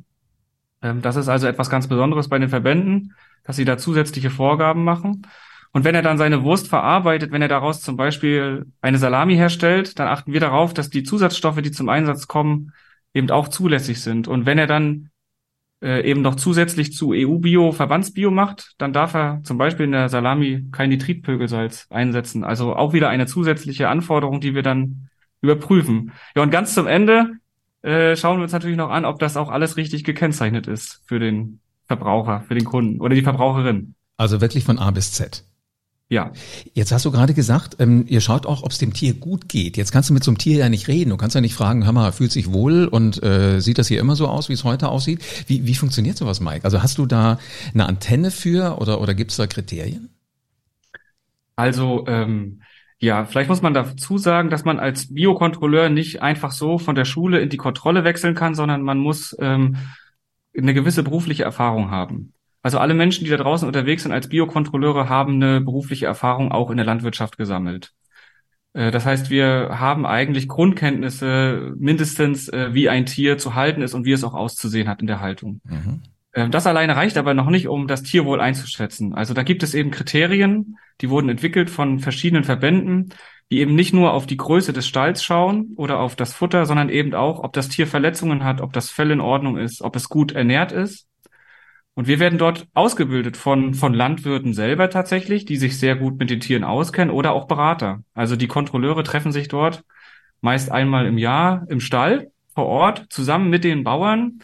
Ähm, 0.81 1.01
das 1.01 1.17
ist 1.17 1.27
also 1.27 1.47
etwas 1.47 1.69
ganz 1.69 1.87
Besonderes 1.87 2.29
bei 2.29 2.39
den 2.39 2.47
Verbänden, 2.47 3.13
dass 3.43 3.57
sie 3.57 3.65
da 3.65 3.77
zusätzliche 3.77 4.29
Vorgaben 4.29 4.85
machen. 4.85 5.27
Und 5.73 5.83
wenn 5.83 5.95
er 5.95 6.01
dann 6.01 6.17
seine 6.17 6.43
Wurst 6.43 6.69
verarbeitet, 6.69 7.33
wenn 7.33 7.41
er 7.41 7.49
daraus 7.49 7.81
zum 7.81 7.97
Beispiel 7.97 8.65
eine 8.79 8.99
Salami 8.99 9.35
herstellt, 9.35 9.99
dann 9.99 10.07
achten 10.07 10.31
wir 10.31 10.39
darauf, 10.39 10.73
dass 10.73 10.89
die 10.89 11.03
Zusatzstoffe, 11.03 11.61
die 11.61 11.71
zum 11.71 11.89
Einsatz 11.89 12.29
kommen, 12.29 12.71
eben 13.13 13.29
auch 13.31 13.49
zulässig 13.49 14.01
sind. 14.01 14.29
Und 14.29 14.45
wenn 14.45 14.57
er 14.57 14.67
dann 14.67 15.09
äh, 15.83 16.09
eben 16.09 16.21
noch 16.21 16.35
zusätzlich 16.35 16.93
zu 16.93 17.11
EU-Bio 17.11 17.73
Verbandsbio 17.73 18.31
macht, 18.31 18.73
dann 18.77 18.93
darf 18.93 19.13
er 19.13 19.41
zum 19.43 19.57
Beispiel 19.57 19.85
in 19.85 19.91
der 19.91 20.07
Salami 20.07 20.65
kein 20.71 20.89
Nitritpökelsalz 20.89 21.87
einsetzen. 21.89 22.45
Also 22.45 22.75
auch 22.75 22.93
wieder 22.93 23.09
eine 23.09 23.25
zusätzliche 23.25 23.89
Anforderung, 23.89 24.39
die 24.39 24.55
wir 24.55 24.63
dann 24.63 25.09
überprüfen. 25.41 26.13
Ja, 26.35 26.41
und 26.41 26.51
ganz 26.51 26.73
zum 26.73 26.87
Ende 26.87 27.31
äh, 27.81 28.15
schauen 28.15 28.37
wir 28.37 28.43
uns 28.43 28.53
natürlich 28.53 28.77
noch 28.77 28.89
an, 28.89 29.03
ob 29.03 29.19
das 29.19 29.35
auch 29.35 29.49
alles 29.49 29.75
richtig 29.75 30.05
gekennzeichnet 30.05 30.67
ist 30.67 31.03
für 31.05 31.19
den 31.19 31.59
Verbraucher, 31.85 32.45
für 32.47 32.55
den 32.55 32.63
Kunden 32.63 33.01
oder 33.01 33.13
die 33.13 33.21
Verbraucherin. 33.21 33.93
Also 34.15 34.39
wirklich 34.39 34.63
von 34.63 34.79
A 34.79 34.89
bis 34.91 35.11
Z. 35.11 35.43
Ja. 36.09 36.31
Jetzt 36.73 36.91
hast 36.91 37.05
du 37.05 37.11
gerade 37.11 37.33
gesagt, 37.33 37.77
ähm, 37.79 38.05
ihr 38.07 38.21
schaut 38.21 38.45
auch, 38.45 38.63
ob 38.63 38.71
es 38.71 38.77
dem 38.77 38.93
Tier 38.93 39.13
gut 39.13 39.49
geht. 39.49 39.77
Jetzt 39.77 39.91
kannst 39.91 40.09
du 40.09 40.13
mit 40.13 40.23
so 40.23 40.31
einem 40.31 40.37
Tier 40.37 40.57
ja 40.57 40.69
nicht 40.69 40.87
reden. 40.87 41.09
Du 41.09 41.17
kannst 41.17 41.33
ja 41.33 41.41
nicht 41.41 41.55
fragen, 41.55 41.85
hör 41.85 41.91
mal, 41.91 42.11
fühlt 42.11 42.31
sich 42.31 42.51
wohl 42.51 42.85
und 42.85 43.23
äh, 43.23 43.59
sieht 43.61 43.77
das 43.77 43.87
hier 43.87 43.99
immer 43.99 44.15
so 44.15 44.27
aus, 44.27 44.49
wie 44.49 44.53
es 44.53 44.63
heute 44.63 44.89
aussieht? 44.89 45.23
Wie, 45.47 45.65
wie 45.65 45.75
funktioniert 45.75 46.17
sowas, 46.17 46.39
Mike? 46.39 46.65
Also 46.65 46.83
hast 46.83 46.97
du 46.97 47.05
da 47.05 47.39
eine 47.73 47.87
Antenne 47.87 48.31
für 48.31 48.79
oder, 48.79 49.01
oder 49.01 49.15
gibt 49.15 49.31
es 49.31 49.37
da 49.37 49.47
Kriterien? 49.47 50.09
Also 51.55 52.05
ähm, 52.07 52.61
ja, 52.99 53.25
vielleicht 53.25 53.49
muss 53.49 53.61
man 53.61 53.73
dazu 53.73 54.17
sagen, 54.17 54.49
dass 54.49 54.65
man 54.65 54.79
als 54.79 55.13
Biokontrolleur 55.13 55.89
nicht 55.89 56.21
einfach 56.21 56.51
so 56.51 56.77
von 56.77 56.95
der 56.95 57.05
Schule 57.05 57.39
in 57.39 57.49
die 57.49 57.57
Kontrolle 57.57 58.03
wechseln 58.03 58.35
kann, 58.35 58.55
sondern 58.55 58.81
man 58.81 58.97
muss 58.97 59.35
ähm, 59.39 59.77
eine 60.57 60.73
gewisse 60.73 61.03
berufliche 61.03 61.43
Erfahrung 61.43 61.91
haben. 61.91 62.33
Also 62.63 62.79
alle 62.79 62.93
Menschen, 62.93 63.25
die 63.25 63.29
da 63.29 63.37
draußen 63.37 63.67
unterwegs 63.67 64.03
sind 64.03 64.13
als 64.13 64.29
Biokontrolleure, 64.29 65.09
haben 65.09 65.35
eine 65.35 65.59
berufliche 65.59 66.05
Erfahrung 66.05 66.51
auch 66.51 66.71
in 66.71 66.77
der 66.77 66.85
Landwirtschaft 66.85 67.37
gesammelt. 67.37 67.91
Äh, 68.71 68.89
das 68.89 69.05
heißt, 69.05 69.29
wir 69.29 69.79
haben 69.79 70.05
eigentlich 70.05 70.47
Grundkenntnisse 70.47 71.73
mindestens, 71.77 72.47
äh, 72.47 72.73
wie 72.73 72.87
ein 72.87 73.05
Tier 73.05 73.37
zu 73.37 73.53
halten 73.53 73.81
ist 73.81 73.93
und 73.93 74.05
wie 74.05 74.13
es 74.13 74.23
auch 74.23 74.33
auszusehen 74.33 74.87
hat 74.87 75.01
in 75.01 75.07
der 75.07 75.19
Haltung. 75.19 75.59
Mhm. 75.65 76.03
Äh, 76.31 76.49
das 76.49 76.65
alleine 76.65 76.95
reicht 76.95 77.17
aber 77.17 77.33
noch 77.33 77.49
nicht, 77.49 77.67
um 77.67 77.85
das 77.87 78.01
Tierwohl 78.01 78.39
einzuschätzen. 78.39 79.13
Also 79.13 79.33
da 79.33 79.43
gibt 79.43 79.61
es 79.61 79.73
eben 79.73 79.91
Kriterien, 79.91 80.77
die 81.01 81.09
wurden 81.09 81.27
entwickelt 81.27 81.69
von 81.69 81.99
verschiedenen 81.99 82.45
Verbänden, 82.45 83.09
die 83.51 83.59
eben 83.59 83.75
nicht 83.75 83.93
nur 83.93 84.13
auf 84.13 84.25
die 84.25 84.37
Größe 84.37 84.71
des 84.71 84.87
Stalls 84.87 85.21
schauen 85.21 85.73
oder 85.75 85.99
auf 85.99 86.15
das 86.15 86.33
Futter, 86.33 86.65
sondern 86.65 86.87
eben 86.87 87.13
auch, 87.13 87.43
ob 87.43 87.51
das 87.51 87.67
Tier 87.67 87.87
Verletzungen 87.87 88.45
hat, 88.45 88.61
ob 88.61 88.71
das 88.71 88.89
Fell 88.89 89.11
in 89.11 89.19
Ordnung 89.19 89.57
ist, 89.57 89.81
ob 89.81 89.97
es 89.97 90.07
gut 90.07 90.31
ernährt 90.31 90.71
ist 90.71 91.09
und 91.95 92.07
wir 92.07 92.19
werden 92.19 92.39
dort 92.39 92.67
ausgebildet 92.73 93.37
von, 93.37 93.73
von 93.73 93.93
Landwirten 93.93 94.53
selber 94.53 94.89
tatsächlich, 94.89 95.45
die 95.45 95.57
sich 95.57 95.77
sehr 95.77 95.95
gut 95.95 96.17
mit 96.19 96.29
den 96.29 96.39
Tieren 96.39 96.63
auskennen 96.63 97.13
oder 97.13 97.33
auch 97.33 97.45
Berater. 97.45 98.03
Also 98.13 98.35
die 98.35 98.47
Kontrolleure 98.47 99.03
treffen 99.03 99.31
sich 99.31 99.47
dort 99.47 99.83
meist 100.43 100.71
einmal 100.71 101.07
im 101.07 101.17
Jahr 101.17 101.65
im 101.69 101.79
Stall 101.79 102.29
vor 102.53 102.65
Ort 102.65 103.05
zusammen 103.09 103.49
mit 103.49 103.63
den 103.63 103.83
Bauern 103.83 104.39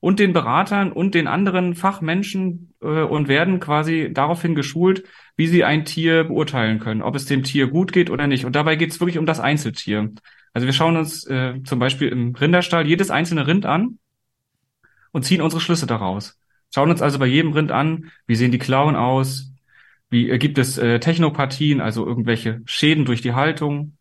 und 0.00 0.18
den 0.18 0.32
Beratern 0.34 0.92
und 0.92 1.14
den 1.14 1.28
anderen 1.28 1.76
Fachmenschen 1.76 2.74
äh, 2.82 2.86
und 2.86 3.28
werden 3.28 3.60
quasi 3.60 4.10
daraufhin 4.12 4.56
geschult, 4.56 5.04
wie 5.36 5.46
sie 5.46 5.64
ein 5.64 5.84
Tier 5.84 6.24
beurteilen 6.24 6.80
können, 6.80 7.02
ob 7.02 7.14
es 7.14 7.24
dem 7.24 7.44
Tier 7.44 7.68
gut 7.68 7.92
geht 7.92 8.10
oder 8.10 8.26
nicht. 8.26 8.44
Und 8.44 8.56
dabei 8.56 8.74
geht 8.74 8.90
es 8.90 9.00
wirklich 9.00 9.16
um 9.16 9.26
das 9.26 9.40
Einzeltier. 9.40 10.10
Also 10.52 10.66
wir 10.66 10.74
schauen 10.74 10.96
uns 10.96 11.24
äh, 11.26 11.62
zum 11.62 11.78
Beispiel 11.78 12.08
im 12.08 12.34
Rinderstall 12.34 12.86
jedes 12.86 13.10
einzelne 13.10 13.46
Rind 13.46 13.64
an 13.64 13.98
und 15.12 15.24
ziehen 15.24 15.40
unsere 15.40 15.60
Schlüsse 15.60 15.86
daraus. 15.86 16.38
Schauen 16.74 16.90
uns 16.90 17.02
also 17.02 17.20
bei 17.20 17.26
jedem 17.26 17.52
Rind 17.52 17.70
an, 17.70 18.10
wie 18.26 18.34
sehen 18.34 18.50
die 18.50 18.58
Klauen 18.58 18.96
aus, 18.96 19.52
wie 20.10 20.28
äh, 20.28 20.38
gibt 20.38 20.58
es 20.58 20.76
äh, 20.76 20.98
Technopathien, 20.98 21.80
also 21.80 22.04
irgendwelche 22.04 22.62
Schäden 22.64 23.04
durch 23.04 23.22
die 23.22 23.32
Haltung. 23.32 23.92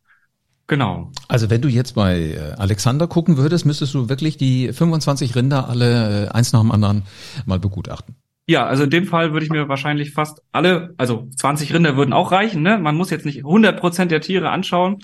Genau. 0.65 1.11
Also 1.27 1.51
wenn 1.51 1.61
du 1.61 1.67
jetzt 1.67 1.93
bei 1.93 2.31
äh, 2.31 2.39
Alexander 2.57 3.05
gucken 3.05 3.37
würdest, 3.37 3.67
müsstest 3.67 3.93
du 3.93 4.09
wirklich 4.09 4.37
die 4.37 4.73
25 4.73 5.35
Rinder 5.35 5.69
alle 5.69 6.25
äh, 6.25 6.29
eins 6.29 6.51
nach 6.51 6.61
dem 6.61 6.71
anderen 6.71 7.03
mal 7.45 7.59
begutachten. 7.59 8.15
Ja, 8.47 8.65
also 8.65 8.85
in 8.85 8.89
dem 8.89 9.05
Fall 9.05 9.33
würde 9.33 9.45
ich 9.45 9.51
mir 9.51 9.69
wahrscheinlich 9.69 10.11
fast 10.11 10.41
alle, 10.51 10.95
also 10.97 11.29
20 11.37 11.75
Rinder 11.75 11.95
würden 11.95 12.11
auch 12.11 12.31
reichen, 12.31 12.63
ne? 12.63 12.79
Man 12.79 12.95
muss 12.95 13.11
jetzt 13.11 13.27
nicht 13.27 13.45
100 13.45 13.79
Prozent 13.79 14.09
der 14.09 14.21
Tiere 14.21 14.49
anschauen. 14.49 14.97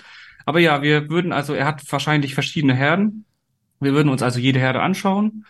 Aber 0.43 0.59
ja, 0.59 0.81
wir 0.81 1.07
würden 1.11 1.31
also, 1.31 1.53
er 1.53 1.67
hat 1.67 1.83
wahrscheinlich 1.91 2.33
verschiedene 2.33 2.73
Herden. 2.73 3.25
Wir 3.79 3.93
würden 3.93 4.09
uns 4.09 4.23
also 4.23 4.39
jede 4.39 4.57
Herde 4.57 4.81
anschauen 4.81 5.45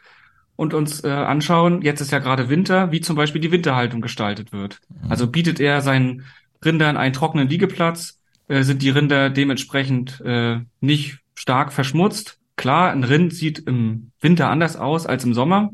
und 0.59 0.73
uns 0.73 1.05
äh, 1.05 1.07
anschauen, 1.07 1.83
jetzt 1.83 2.01
ist 2.01 2.11
ja 2.11 2.19
gerade 2.19 2.49
Winter, 2.49 2.91
wie 2.91 2.99
zum 2.99 3.15
Beispiel 3.15 3.39
die 3.39 3.49
Winterhaltung 3.49 4.01
gestaltet 4.01 4.51
wird. 4.51 4.81
Mhm. 4.89 5.09
Also 5.09 5.27
bietet 5.27 5.61
er 5.61 5.79
seinen 5.79 6.25
Rindern 6.65 6.97
einen 6.97 7.13
trockenen 7.13 7.47
Liegeplatz, 7.47 8.19
äh, 8.49 8.63
sind 8.63 8.81
die 8.81 8.89
Rinder 8.89 9.29
dementsprechend 9.29 10.19
äh, 10.19 10.57
nicht 10.81 11.19
stark 11.33 11.71
verschmutzt. 11.71 12.39
Klar, 12.57 12.91
ein 12.91 13.05
Rind 13.05 13.33
sieht 13.33 13.59
im 13.59 14.11
Winter 14.19 14.49
anders 14.49 14.75
aus 14.75 15.05
als 15.05 15.23
im 15.23 15.33
Sommer. 15.33 15.71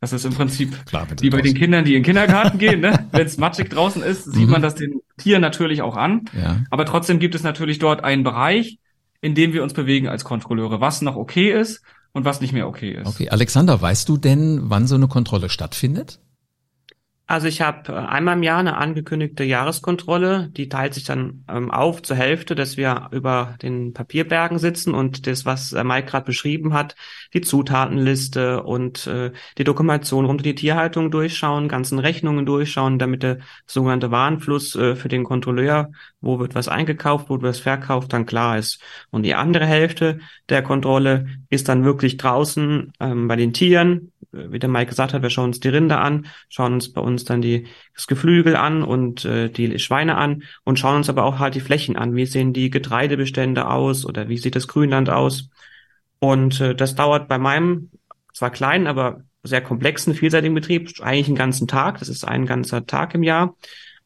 Das 0.00 0.12
ist 0.12 0.24
im 0.24 0.34
Prinzip 0.34 0.86
Klar, 0.86 1.08
wie 1.20 1.30
bei 1.30 1.42
den 1.42 1.54
Kindern, 1.54 1.84
die 1.84 1.96
in 1.96 2.02
den 2.02 2.06
Kindergarten 2.06 2.58
gehen. 2.60 2.78
Ne? 2.78 3.08
Wenn 3.10 3.26
es 3.26 3.38
matschig 3.38 3.70
draußen 3.70 4.04
ist, 4.04 4.22
sieht 4.22 4.46
mhm. 4.46 4.52
man 4.52 4.62
das 4.62 4.76
den 4.76 5.00
Tieren 5.16 5.42
natürlich 5.42 5.82
auch 5.82 5.96
an. 5.96 6.26
Ja. 6.40 6.60
Aber 6.70 6.84
trotzdem 6.84 7.18
gibt 7.18 7.34
es 7.34 7.42
natürlich 7.42 7.80
dort 7.80 8.04
einen 8.04 8.22
Bereich, 8.22 8.78
in 9.20 9.34
dem 9.34 9.52
wir 9.52 9.64
uns 9.64 9.74
bewegen 9.74 10.06
als 10.06 10.22
Kontrolleure, 10.22 10.80
was 10.80 11.02
noch 11.02 11.16
okay 11.16 11.50
ist 11.50 11.82
und 12.12 12.24
was 12.24 12.40
nicht 12.40 12.52
mehr 12.52 12.68
okay 12.68 12.92
ist. 12.92 13.06
Okay, 13.06 13.28
Alexander, 13.30 13.80
weißt 13.80 14.08
du 14.08 14.16
denn, 14.16 14.60
wann 14.64 14.86
so 14.86 14.94
eine 14.94 15.08
Kontrolle 15.08 15.48
stattfindet? 15.48 16.20
Also 17.30 17.46
ich 17.46 17.60
habe 17.60 17.92
äh, 17.92 17.94
einmal 17.94 18.38
im 18.38 18.42
Jahr 18.42 18.58
eine 18.58 18.78
angekündigte 18.78 19.44
Jahreskontrolle, 19.44 20.48
die 20.50 20.70
teilt 20.70 20.94
sich 20.94 21.04
dann 21.04 21.44
ähm, 21.46 21.70
auf 21.70 22.00
zur 22.00 22.16
Hälfte, 22.16 22.54
dass 22.54 22.78
wir 22.78 23.08
über 23.12 23.54
den 23.60 23.92
Papierbergen 23.92 24.58
sitzen 24.58 24.94
und 24.94 25.26
das, 25.26 25.44
was 25.44 25.74
äh, 25.74 25.84
Mike 25.84 26.08
gerade 26.08 26.24
beschrieben 26.24 26.72
hat, 26.72 26.96
die 27.34 27.42
Zutatenliste 27.42 28.62
und 28.62 29.06
äh, 29.06 29.32
die 29.58 29.64
Dokumentation 29.64 30.24
rund 30.24 30.40
um 30.40 30.42
die 30.42 30.54
Tierhaltung 30.54 31.10
durchschauen, 31.10 31.68
ganzen 31.68 31.98
Rechnungen 31.98 32.46
durchschauen, 32.46 32.98
damit 32.98 33.22
der 33.22 33.40
sogenannte 33.66 34.10
Warenfluss 34.10 34.74
äh, 34.74 34.96
für 34.96 35.08
den 35.08 35.24
Kontrolleur, 35.24 35.90
wo 36.22 36.38
wird 36.38 36.54
was 36.54 36.68
eingekauft, 36.68 37.28
wo 37.28 37.34
wird 37.34 37.42
was 37.42 37.60
verkauft, 37.60 38.14
dann 38.14 38.24
klar 38.24 38.56
ist. 38.56 38.80
Und 39.10 39.24
die 39.24 39.34
andere 39.34 39.66
Hälfte 39.66 40.20
der 40.48 40.62
Kontrolle 40.62 41.26
ist 41.50 41.68
dann 41.68 41.84
wirklich 41.84 42.16
draußen 42.16 42.90
ähm, 43.00 43.28
bei 43.28 43.36
den 43.36 43.52
Tieren, 43.52 44.12
wie 44.32 44.58
der 44.58 44.68
Mike 44.68 44.90
gesagt 44.90 45.14
hat, 45.14 45.22
wir 45.22 45.30
schauen 45.30 45.46
uns 45.46 45.60
die 45.60 45.68
Rinde 45.68 45.98
an, 45.98 46.26
schauen 46.48 46.74
uns 46.74 46.92
bei 46.92 47.00
uns 47.00 47.24
dann 47.24 47.40
die, 47.40 47.66
das 47.94 48.06
Geflügel 48.06 48.56
an 48.56 48.82
und 48.82 49.24
äh, 49.24 49.48
die 49.48 49.78
Schweine 49.78 50.16
an 50.16 50.42
und 50.64 50.78
schauen 50.78 50.96
uns 50.96 51.08
aber 51.08 51.24
auch 51.24 51.38
halt 51.38 51.54
die 51.54 51.60
Flächen 51.60 51.96
an. 51.96 52.14
Wie 52.14 52.26
sehen 52.26 52.52
die 52.52 52.70
Getreidebestände 52.70 53.68
aus 53.68 54.04
oder 54.04 54.28
wie 54.28 54.38
sieht 54.38 54.56
das 54.56 54.68
Grünland 54.68 55.10
aus? 55.10 55.48
Und 56.18 56.60
äh, 56.60 56.74
das 56.74 56.94
dauert 56.94 57.28
bei 57.28 57.38
meinem 57.38 57.90
zwar 58.32 58.50
kleinen, 58.50 58.86
aber 58.86 59.22
sehr 59.42 59.62
komplexen, 59.62 60.14
vielseitigen 60.14 60.54
Betrieb 60.54 60.90
eigentlich 61.00 61.28
einen 61.28 61.36
ganzen 61.36 61.68
Tag. 61.68 61.98
Das 61.98 62.08
ist 62.08 62.24
ein 62.24 62.46
ganzer 62.46 62.86
Tag 62.86 63.14
im 63.14 63.22
Jahr. 63.22 63.56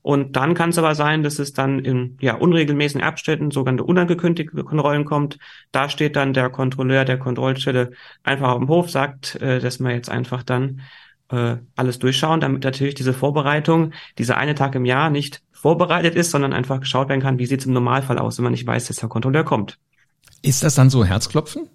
Und 0.03 0.35
dann 0.35 0.55
kann 0.55 0.71
es 0.71 0.79
aber 0.79 0.97
sein, 0.97 1.23
dass 1.23 1.39
es 1.39 1.53
dann 1.53 1.79
in 1.79 2.17
ja, 2.21 2.35
unregelmäßigen 2.35 3.03
Abständen 3.03 3.53
sogenannte 3.53 3.85
unangekündigte 3.85 4.65
Kontrollen 4.65 5.05
kommt. 5.05 5.39
Da 5.71 5.89
steht 5.89 6.17
dann 6.17 6.33
der 6.33 6.51
Kontrolleur 6.51 7.05
der 7.05 7.19
Kontrollstelle 7.19 7.93
einfach 8.25 8.51
auf 8.51 8.59
dem 8.59 8.69
Hof, 8.69 8.91
sagt, 8.91 9.37
äh, 9.37 9.61
dass 9.61 9.79
wir 9.79 9.93
jetzt 9.93 10.11
einfach 10.11 10.43
dann 10.43 10.81
äh, 11.31 11.57
alles 11.77 12.01
durchschauen, 12.01 12.41
damit 12.41 12.65
natürlich 12.65 12.97
diese 12.97 13.13
Vorbereitung, 13.13 13.93
dieser 14.19 14.37
eine 14.37 14.57
Tag 14.57 14.75
im 14.75 14.85
Jahr 14.85 15.09
nicht 15.09 15.41
vorbereitet 15.53 16.17
ist, 16.17 16.33
sondern 16.33 16.53
einfach 16.53 16.81
geschaut 16.81 17.09
werden 17.09 17.21
kann, 17.21 17.39
wie 17.39 17.47
sieht 17.47 17.61
es 17.61 17.67
im 17.67 17.73
Normalfall 17.73 18.19
aus, 18.19 18.39
wenn 18.39 18.45
man 18.45 18.53
nicht 18.53 18.67
weiß, 18.67 18.89
dass 18.89 18.97
der 18.97 19.09
Kontrolleur 19.09 19.45
kommt. 19.45 19.79
Ist 20.43 20.65
das 20.65 20.75
dann 20.75 20.91
so 20.91 21.05
Herzklopfen? 21.05 21.69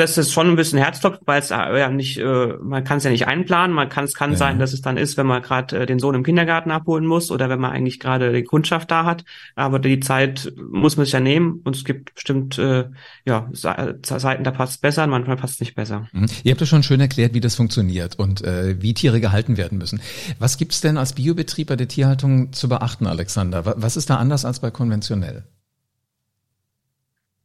Das 0.00 0.16
ist 0.16 0.32
schon 0.32 0.48
ein 0.48 0.56
bisschen 0.56 0.78
Herzklopfen, 0.78 1.26
weil 1.26 1.40
es 1.40 1.50
äh, 1.50 1.78
ja 1.78 1.90
nicht, 1.90 2.18
äh, 2.18 2.54
man 2.62 2.82
kann 2.84 2.98
es 2.98 3.04
ja 3.04 3.10
nicht 3.10 3.26
einplanen. 3.26 3.76
Man 3.76 3.88
kann 3.88 4.04
es 4.04 4.14
kann 4.14 4.32
ja. 4.32 4.36
sein, 4.36 4.58
dass 4.58 4.72
es 4.72 4.80
dann 4.80 4.96
ist, 4.96 5.16
wenn 5.18 5.26
man 5.26 5.42
gerade 5.42 5.80
äh, 5.80 5.86
den 5.86 5.98
Sohn 5.98 6.14
im 6.14 6.22
Kindergarten 6.22 6.70
abholen 6.70 7.04
muss 7.04 7.30
oder 7.30 7.50
wenn 7.50 7.60
man 7.60 7.72
eigentlich 7.72 8.00
gerade 8.00 8.32
die 8.32 8.42
Kundschaft 8.42 8.90
da 8.90 9.04
hat. 9.04 9.24
Aber 9.54 9.78
die 9.78 10.00
Zeit 10.00 10.52
muss 10.56 10.96
man 10.96 11.04
sich 11.04 11.12
ja 11.12 11.20
nehmen 11.20 11.60
und 11.64 11.76
es 11.76 11.84
gibt 11.84 12.14
bestimmt 12.14 12.58
äh, 12.58 12.86
ja 13.26 13.50
Zeiten, 13.52 14.42
da 14.42 14.50
passt 14.50 14.72
es 14.72 14.78
besser, 14.78 15.06
manchmal 15.06 15.36
passt 15.36 15.54
es 15.54 15.60
nicht 15.60 15.74
besser. 15.74 16.08
Mhm. 16.12 16.26
Ihr 16.44 16.52
habt 16.52 16.60
ja 16.60 16.66
schon 16.66 16.82
schön 16.82 17.00
erklärt, 17.00 17.34
wie 17.34 17.40
das 17.40 17.54
funktioniert 17.54 18.18
und 18.18 18.42
äh, 18.42 18.80
wie 18.80 18.94
Tiere 18.94 19.20
gehalten 19.20 19.58
werden 19.58 19.76
müssen. 19.76 20.00
Was 20.38 20.56
gibt's 20.56 20.80
denn 20.80 20.96
als 20.96 21.12
Biobetrieb 21.12 21.68
bei 21.68 21.76
der 21.76 21.88
Tierhaltung 21.88 22.52
zu 22.54 22.70
beachten, 22.70 23.06
Alexander? 23.06 23.74
Was 23.76 23.98
ist 23.98 24.08
da 24.08 24.16
anders 24.16 24.46
als 24.46 24.60
bei 24.60 24.70
konventionell? 24.70 25.44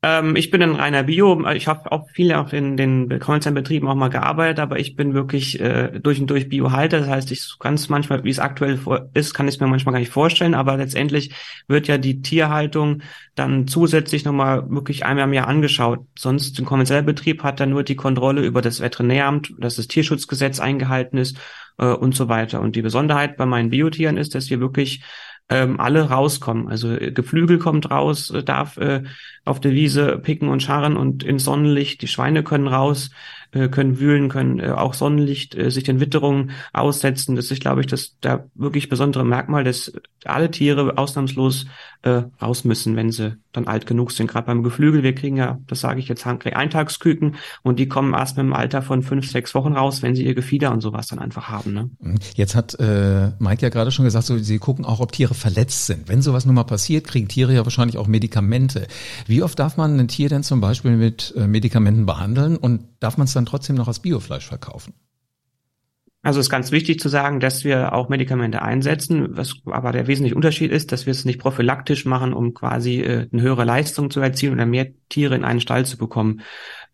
Ähm, 0.05 0.35
ich 0.35 0.51
bin 0.51 0.61
ein 0.61 0.75
reiner 0.75 1.01
Bio. 1.01 1.49
Ich 1.49 1.67
habe 1.67 1.91
auch 1.91 2.07
viele 2.13 2.39
auch 2.39 2.53
in 2.53 2.77
den 2.77 3.19
Konzernbetrieben 3.19 3.89
auch 3.89 3.95
mal 3.95 4.09
gearbeitet, 4.09 4.59
aber 4.59 4.77
ich 4.77 4.95
bin 4.95 5.15
wirklich 5.15 5.59
äh, 5.59 5.99
durch 5.99 6.21
und 6.21 6.29
durch 6.29 6.47
Biohalter. 6.47 6.99
Das 6.99 7.09
heißt, 7.09 7.31
ich 7.31 7.55
ganz 7.57 7.89
manchmal, 7.89 8.23
wie 8.23 8.29
es 8.29 8.37
aktuell 8.37 8.79
ist, 9.15 9.33
kann 9.33 9.47
ich 9.47 9.55
es 9.55 9.59
mir 9.59 9.65
manchmal 9.65 9.93
gar 9.93 9.99
nicht 9.99 10.11
vorstellen. 10.11 10.53
Aber 10.53 10.77
letztendlich 10.77 11.33
wird 11.67 11.87
ja 11.87 11.97
die 11.97 12.21
Tierhaltung 12.21 13.01
dann 13.33 13.67
zusätzlich 13.67 14.25
nochmal 14.25 14.69
wirklich 14.69 15.07
einmal 15.07 15.25
im 15.25 15.33
Jahr 15.33 15.47
angeschaut. 15.47 16.05
Sonst 16.15 16.59
ein 16.59 16.65
konventioneller 16.65 17.07
Betrieb 17.07 17.41
hat 17.41 17.59
dann 17.59 17.71
nur 17.71 17.81
die 17.81 17.95
Kontrolle 17.95 18.45
über 18.45 18.61
das 18.61 18.81
Veterinäramt, 18.81 19.55
dass 19.57 19.77
das 19.77 19.87
Tierschutzgesetz 19.87 20.59
eingehalten 20.59 21.17
ist 21.17 21.35
äh, 21.79 21.87
und 21.87 22.15
so 22.15 22.29
weiter. 22.29 22.61
Und 22.61 22.75
die 22.75 22.83
Besonderheit 22.83 23.37
bei 23.37 23.47
meinen 23.47 23.71
Biotieren 23.71 24.17
ist, 24.17 24.35
dass 24.35 24.51
wir 24.51 24.59
wirklich 24.59 25.01
ähm, 25.49 25.79
alle 25.79 26.09
rauskommen. 26.09 26.67
Also 26.67 26.91
äh, 26.91 27.11
Geflügel 27.11 27.59
kommt 27.59 27.91
raus, 27.91 28.31
äh, 28.31 28.43
darf 28.43 28.77
äh, 28.77 29.03
auf 29.43 29.59
der 29.59 29.71
Wiese 29.73 30.17
picken 30.17 30.49
und 30.49 30.63
scharren 30.63 30.97
und 30.97 31.23
ins 31.23 31.43
Sonnenlicht. 31.43 32.01
Die 32.01 32.07
Schweine 32.07 32.43
können 32.43 32.67
raus, 32.67 33.11
äh, 33.55 33.69
können 33.69 33.99
wühlen, 33.99 34.29
können 34.29 34.59
äh, 34.59 34.69
auch 34.69 34.93
Sonnenlicht 34.93 35.55
äh, 35.55 35.71
sich 35.71 35.85
den 35.85 35.99
Witterungen 35.99 36.51
aussetzen. 36.73 37.35
Das 37.35 37.49
ist, 37.49 37.61
glaube 37.61 37.81
ich, 37.81 37.87
das 37.87 38.17
da 38.21 38.45
wirklich 38.53 38.89
besondere 38.89 39.25
Merkmal, 39.25 39.63
dass 39.63 39.93
alle 40.25 40.51
Tiere 40.51 40.97
ausnahmslos 40.97 41.65
äh, 42.01 42.23
raus 42.41 42.65
müssen, 42.65 42.95
wenn 42.95 43.11
sie 43.11 43.37
dann 43.53 43.67
alt 43.67 43.85
genug 43.85 44.11
sind. 44.11 44.27
Gerade 44.29 44.47
beim 44.47 44.63
Geflügel, 44.63 45.03
wir 45.03 45.15
kriegen 45.15 45.37
ja, 45.37 45.59
das 45.67 45.79
sage 45.79 45.99
ich 45.99 46.07
jetzt, 46.07 46.25
Eintagsküken 46.25 47.35
und 47.63 47.79
die 47.79 47.87
kommen 47.87 48.13
erst 48.13 48.37
mit 48.37 48.45
dem 48.45 48.53
Alter 48.53 48.81
von 48.81 49.01
fünf, 49.01 49.29
sechs 49.29 49.55
Wochen 49.55 49.73
raus, 49.73 50.01
wenn 50.01 50.15
sie 50.15 50.25
ihr 50.25 50.35
Gefieder 50.35 50.71
und 50.71 50.81
sowas 50.81 51.07
dann 51.07 51.19
einfach 51.19 51.49
haben. 51.49 51.73
Ne? 51.73 51.89
Mhm. 51.99 52.15
Jetzt 52.35 52.55
hat 52.55 52.77
äh, 52.79 53.31
Mike 53.39 53.61
ja 53.61 53.69
gerade 53.69 53.91
schon 53.91 54.05
gesagt, 54.05 54.25
so, 54.25 54.37
sie 54.37 54.59
gucken 54.59 54.85
auch, 54.85 54.99
ob 54.99 55.11
Tiere 55.11 55.33
verletzt 55.33 55.85
sind. 55.85 56.07
Wenn 56.07 56.21
sowas 56.21 56.45
nun 56.45 56.55
mal 56.55 56.63
passiert, 56.63 57.07
kriegen 57.07 57.27
Tiere 57.27 57.53
ja 57.53 57.63
wahrscheinlich 57.63 57.97
auch 57.97 58.07
Medikamente. 58.07 58.87
Wie 59.25 59.41
oft 59.41 59.57
darf 59.57 59.77
man 59.77 59.99
ein 59.99 60.07
Tier 60.07 60.29
denn 60.29 60.43
zum 60.43 60.61
Beispiel 60.61 60.97
mit 60.97 61.33
äh, 61.37 61.47
Medikamenten 61.47 62.05
behandeln 62.05 62.57
und 62.57 62.81
darf 62.99 63.17
man 63.17 63.25
es 63.25 63.33
dann 63.33 63.44
trotzdem 63.45 63.75
noch 63.75 63.87
als 63.87 63.99
Biofleisch 63.99 64.47
verkaufen? 64.47 64.93
Also 66.25 66.39
es 66.39 66.47
ist 66.47 66.51
ganz 66.51 66.71
wichtig 66.71 66.99
zu 66.99 67.07
sagen, 67.07 67.39
dass 67.39 67.63
wir 67.63 67.93
auch 67.93 68.09
Medikamente 68.09 68.63
einsetzen, 68.63 69.37
was 69.37 69.57
aber 69.65 69.91
der 69.91 70.07
wesentliche 70.07 70.33
Unterschied 70.33 70.71
ist, 70.71 70.91
dass 70.91 71.05
wir 71.05 71.11
es 71.11 71.23
nicht 71.23 71.39
prophylaktisch 71.39 72.05
machen, 72.05 72.33
um 72.33 72.55
quasi 72.55 73.01
äh, 73.01 73.27
eine 73.31 73.41
höhere 73.43 73.63
Leistung 73.63 74.09
zu 74.09 74.21
erzielen 74.21 74.53
oder 74.53 74.65
mehr 74.65 74.87
Tiere 75.07 75.35
in 75.35 75.43
einen 75.43 75.61
Stall 75.61 75.85
zu 75.85 75.97
bekommen. 75.97 76.41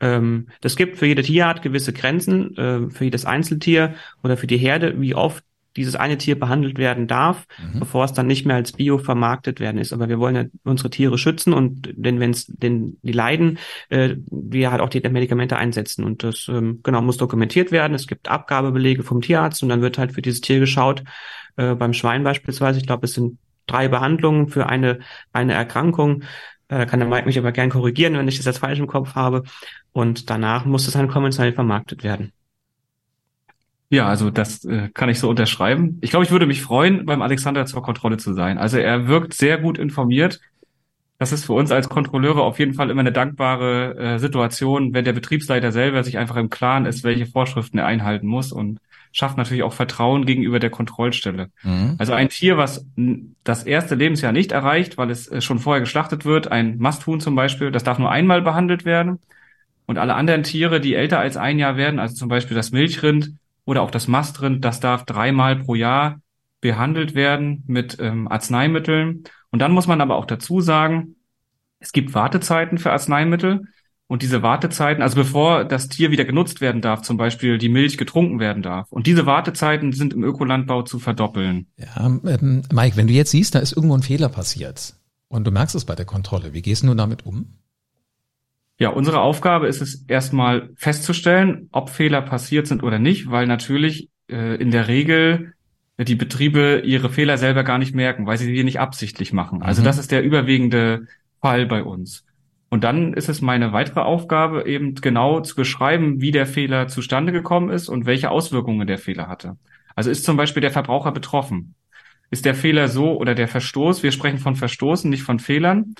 Ähm, 0.02 0.48
das 0.60 0.76
gibt 0.76 0.98
für 0.98 1.06
jede 1.06 1.22
Tierart 1.22 1.62
gewisse 1.62 1.94
Grenzen, 1.94 2.58
äh, 2.58 2.90
für 2.90 3.06
jedes 3.06 3.24
Einzeltier 3.24 3.96
oder 4.22 4.36
für 4.36 4.48
die 4.48 4.58
Herde, 4.58 5.00
wie 5.00 5.16
oft 5.16 5.46
dieses 5.76 5.96
eine 5.96 6.18
Tier 6.18 6.38
behandelt 6.38 6.78
werden 6.78 7.08
darf, 7.08 7.46
mhm. 7.58 7.80
bevor 7.80 8.06
es 8.06 8.14
dann 8.14 8.28
nicht 8.28 8.46
mehr 8.46 8.58
als 8.58 8.74
Bio 8.74 8.98
vermarktet 8.98 9.60
werden 9.60 9.80
ist. 9.80 9.94
Aber 9.94 10.10
wir 10.10 10.20
wollen 10.20 10.36
ja 10.36 10.44
unsere 10.64 10.90
Tiere 10.90 11.18
schützen 11.18 11.54
und 11.54 11.94
denn 11.96 12.20
wenn 12.20 12.32
es 12.32 12.48
denn 12.48 12.98
die 13.02 13.14
leiden, 13.14 13.58
äh, 13.90 14.16
wir 14.30 14.72
halt 14.72 14.82
auch 14.82 14.90
die 14.90 15.02
Medikamente 15.10 15.58
einsetzen 15.58 16.04
und 16.04 16.24
das 16.24 16.48
ähm, 16.50 16.82
genau 16.84 17.02
muss 17.02 17.18
dokumentiert 17.18 17.72
werden. 17.72 17.94
Es 17.94 18.08
gibt 18.08 18.30
Abgabebelege 18.30 19.04
vom 19.04 19.22
Tierarzt 19.22 19.64
und 19.64 19.70
dann 19.70 19.82
wird 19.82 19.98
halt 19.98 20.12
für 20.12 20.22
dieses 20.22 20.42
Tier 20.42 20.60
geschaut. 20.60 21.04
Äh, 21.56 21.76
beim 21.76 21.94
Schwein 21.94 22.24
beispielsweise, 22.24 22.80
ich 22.80 22.86
glaube, 22.86 23.06
es 23.06 23.14
sind 23.14 23.38
drei 23.68 23.88
Behandlungen 23.88 24.50
für 24.50 24.68
eine 24.68 25.00
eine 25.32 25.54
Erkrankung. 25.54 26.24
Äh, 26.68 26.86
kann 26.86 27.00
der 27.00 27.10
Mike 27.10 27.26
mich 27.26 27.38
aber 27.38 27.52
gern 27.52 27.70
korrigieren, 27.70 28.14
wenn 28.18 28.28
ich 28.28 28.38
das 28.38 28.46
jetzt 28.46 28.60
falsch 28.60 28.80
im 28.80 28.88
Kopf 28.88 29.16
habe. 29.16 29.44
Und 29.92 30.30
danach 30.30 30.66
muss 30.66 30.88
es 30.88 30.94
dann 30.94 31.10
konventionell 31.10 31.54
vermarktet 31.54 32.04
werden. 32.04 32.32
Ja, 33.92 34.08
also 34.08 34.30
das 34.30 34.64
äh, 34.64 34.90
kann 34.94 35.10
ich 35.10 35.20
so 35.20 35.30
unterschreiben. 35.30 35.98
Ich 36.00 36.12
glaube, 36.12 36.24
ich 36.24 36.32
würde 36.32 36.46
mich 36.46 36.62
freuen, 36.62 37.06
beim 37.06 37.22
Alexander 37.22 37.66
zur 37.66 37.84
Kontrolle 37.84 38.16
zu 38.16 38.34
sein. 38.34 38.58
Also 38.58 38.78
er 38.78 39.08
wirkt 39.08 39.34
sehr 39.34 39.58
gut 39.58 39.78
informiert. 39.78 40.40
Das 41.20 41.34
ist 41.34 41.44
für 41.44 41.54
uns 41.54 41.72
als 41.72 41.90
Kontrolleure 41.90 42.42
auf 42.42 42.58
jeden 42.58 42.74
Fall 42.74 42.90
immer 42.90 43.02
eine 43.02 43.12
dankbare 43.12 43.98
äh, 43.98 44.18
Situation, 44.18 44.94
wenn 44.94 45.04
der 45.04 45.12
Betriebsleiter 45.12 45.74
selber 45.74 46.06
sich 46.06 46.18
einfach 46.18 46.38
im 46.38 46.50
Klaren 46.50 46.86
ist, 46.86 47.04
welche 47.04 47.26
Vorschriften 47.26 47.80
er 47.80 47.86
einhalten 47.86 48.28
muss 48.28 48.54
und 48.54 48.80
schafft 49.12 49.36
natürlich 49.36 49.64
auch 49.64 49.74
Vertrauen 49.74 50.26
gegenüber 50.26 50.60
der 50.60 50.70
Kontrollstelle. 50.70 51.50
Mhm. 51.62 51.96
Also 51.98 52.14
ein 52.14 52.30
Tier, 52.30 52.56
was 52.56 52.88
das 53.44 53.64
erste 53.64 53.96
Lebensjahr 53.96 54.32
nicht 54.32 54.54
erreicht, 54.54 54.98
weil 54.98 55.12
es 55.12 55.28
äh, 55.28 55.42
schon 55.42 55.60
vorher 55.60 55.82
geschlachtet 55.82 56.24
wird, 56.24 56.50
ein 56.50 56.78
Masthuhn 56.78 57.20
zum 57.20 57.36
Beispiel, 57.36 57.72
das 57.72 57.84
darf 57.84 58.00
nur 58.00 58.10
einmal 58.10 58.42
behandelt 58.42 58.86
werden. 58.86 59.20
Und 59.86 59.98
alle 59.98 60.16
anderen 60.16 60.44
Tiere, 60.44 60.80
die 60.80 60.96
älter 60.96 61.20
als 61.20 61.36
ein 61.36 61.60
Jahr 61.60 61.76
werden, 61.76 62.00
also 62.00 62.16
zum 62.16 62.30
Beispiel 62.30 62.56
das 62.56 62.72
Milchrind, 62.72 63.34
oder 63.66 63.82
auch 63.82 63.92
das 63.92 64.08
Mastrind, 64.08 64.64
das 64.66 64.80
darf 64.80 65.06
dreimal 65.06 65.58
pro 65.58 65.76
Jahr 65.76 66.20
behandelt 66.62 67.16
werden 67.16 67.64
mit 67.68 67.98
ähm, 68.00 68.28
Arzneimitteln. 68.28 69.24
Und 69.50 69.60
dann 69.60 69.72
muss 69.72 69.88
man 69.88 70.02
aber 70.02 70.16
auch 70.16 70.26
dazu 70.26 70.62
sagen, 70.62 71.16
es 71.80 71.92
gibt 71.92 72.14
Wartezeiten 72.14 72.78
für 72.78 72.92
Arzneimittel 72.92 73.64
Und 74.12 74.24
diese 74.24 74.44
Wartezeiten, 74.44 75.02
also 75.02 75.16
bevor 75.16 75.64
das 75.64 75.88
Tier 75.88 76.12
wieder 76.12 76.26
genutzt 76.26 76.60
werden 76.60 76.82
darf, 76.82 77.02
zum 77.02 77.16
Beispiel 77.16 77.58
die 77.58 77.70
Milch 77.70 77.98
getrunken 77.98 78.42
werden 78.42 78.62
darf. 78.62 78.92
Und 78.92 79.08
diese 79.08 79.26
Wartezeiten 79.26 79.94
sind 79.94 80.14
im 80.14 80.26
Ökolandbau 80.26 80.82
zu 80.82 81.00
verdoppeln. 81.00 81.68
Ja, 81.78 82.06
ähm, 82.06 82.62
Mike, 82.74 82.98
wenn 82.98 83.08
du 83.08 83.14
jetzt 83.14 83.32
siehst, 83.32 83.56
da 83.56 83.60
ist 83.60 83.72
irgendwo 83.72 83.96
ein 83.96 84.04
Fehler 84.04 84.28
passiert 84.28 84.96
und 85.30 85.48
du 85.48 85.52
merkst 85.52 85.76
es 85.76 85.86
bei 85.86 85.96
der 85.96 86.04
Kontrolle, 86.04 86.52
wie 86.52 86.62
gehst 86.62 86.84
du 86.84 86.94
damit 86.94 87.26
um? 87.26 87.54
Ja, 88.82 88.90
unsere 88.90 89.22
Aufgabe 89.22 89.68
ist 89.68 89.80
es 89.80 90.06
erstmal 90.08 90.72
festzustellen, 90.76 91.70
ob 91.72 91.92
Fehler 91.92 92.24
passiert 92.24 92.66
sind 92.66 92.82
oder 92.82 92.98
nicht, 92.98 93.30
weil 93.30 93.46
natürlich 93.46 94.10
äh, 94.28 94.56
in 94.56 94.72
der 94.72 94.88
Regel 94.88 95.54
die 96.00 96.16
Betriebe 96.16 96.82
ihre 96.84 97.12
Fehler 97.12 97.38
selber 97.38 97.64
gar 97.64 97.78
nicht 97.78 97.94
merken, 97.94 98.26
weil 98.26 98.40
sie 98.40 98.46
sie 98.46 98.64
nicht 98.64 98.80
absichtlich 98.80 99.34
machen. 99.34 99.62
Also 99.62 99.82
mhm. 99.82 99.86
das 99.86 100.00
ist 100.00 100.12
der 100.12 100.24
überwiegende 100.24 101.06
Fall 101.42 101.68
bei 101.68 101.84
uns. 101.84 102.26
Und 102.72 102.84
dann 102.84 103.14
ist 103.14 103.30
es 103.30 103.40
meine 103.40 103.72
weitere 103.72 104.00
Aufgabe, 104.00 104.66
eben 104.66 104.96
genau 104.96 105.42
zu 105.42 105.56
beschreiben, 105.56 106.20
wie 106.20 106.32
der 106.32 106.48
Fehler 106.48 106.88
zustande 106.88 107.32
gekommen 107.32 107.70
ist 107.70 107.88
und 107.88 108.08
welche 108.08 108.32
Auswirkungen 108.32 108.88
der 108.88 108.98
Fehler 108.98 109.28
hatte. 109.28 109.58
Also 109.96 110.10
ist 110.10 110.26
zum 110.26 110.38
Beispiel 110.38 110.62
der 110.62 110.72
Verbraucher 110.72 111.12
betroffen? 111.12 111.76
Ist 112.32 112.46
der 112.46 112.56
Fehler 112.56 112.88
so 112.88 113.16
oder 113.16 113.36
der 113.36 113.48
Verstoß, 113.48 114.02
wir 114.02 114.12
sprechen 114.12 114.40
von 114.40 114.56
Verstoßen, 114.56 115.08
nicht 115.08 115.22
von 115.22 115.38
Fehlern, 115.38 115.94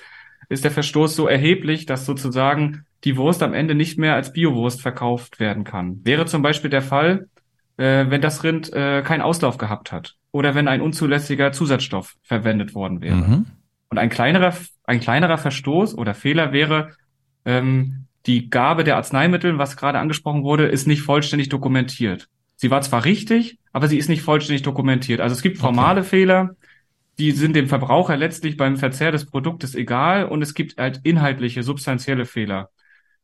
ist 0.52 0.64
der 0.64 0.70
Verstoß 0.70 1.16
so 1.16 1.26
erheblich, 1.26 1.86
dass 1.86 2.04
sozusagen 2.06 2.84
die 3.04 3.16
Wurst 3.16 3.42
am 3.42 3.54
Ende 3.54 3.74
nicht 3.74 3.98
mehr 3.98 4.14
als 4.14 4.32
Biowurst 4.32 4.82
verkauft 4.82 5.40
werden 5.40 5.64
kann? 5.64 6.00
Wäre 6.04 6.26
zum 6.26 6.42
Beispiel 6.42 6.70
der 6.70 6.82
Fall, 6.82 7.28
äh, 7.78 8.06
wenn 8.08 8.20
das 8.20 8.44
Rind 8.44 8.72
äh, 8.72 9.02
keinen 9.02 9.22
Auslauf 9.22 9.56
gehabt 9.56 9.92
hat 9.92 10.16
oder 10.30 10.54
wenn 10.54 10.68
ein 10.68 10.80
unzulässiger 10.80 11.52
Zusatzstoff 11.52 12.16
verwendet 12.22 12.74
worden 12.74 13.00
wäre. 13.00 13.16
Mhm. 13.16 13.46
Und 13.88 13.98
ein 13.98 14.10
kleinerer, 14.10 14.54
ein 14.84 15.00
kleinerer 15.00 15.38
Verstoß 15.38 15.96
oder 15.96 16.14
Fehler 16.14 16.52
wäre, 16.52 16.90
ähm, 17.44 18.06
die 18.26 18.50
Gabe 18.50 18.84
der 18.84 18.96
Arzneimittel, 18.96 19.58
was 19.58 19.76
gerade 19.76 19.98
angesprochen 19.98 20.44
wurde, 20.44 20.66
ist 20.66 20.86
nicht 20.86 21.02
vollständig 21.02 21.48
dokumentiert. 21.48 22.28
Sie 22.56 22.70
war 22.70 22.80
zwar 22.82 23.04
richtig, 23.04 23.58
aber 23.72 23.88
sie 23.88 23.98
ist 23.98 24.08
nicht 24.08 24.22
vollständig 24.22 24.62
dokumentiert. 24.62 25.20
Also 25.20 25.34
es 25.34 25.42
gibt 25.42 25.58
formale 25.58 26.00
okay. 26.00 26.10
Fehler, 26.10 26.56
die 27.18 27.32
sind 27.32 27.54
dem 27.54 27.68
Verbraucher 27.68 28.16
letztlich 28.16 28.56
beim 28.56 28.76
Verzehr 28.76 29.12
des 29.12 29.26
Produktes 29.26 29.74
egal 29.74 30.24
und 30.24 30.42
es 30.42 30.54
gibt 30.54 30.78
halt 30.78 31.00
inhaltliche, 31.02 31.62
substanzielle 31.62 32.24
Fehler, 32.24 32.70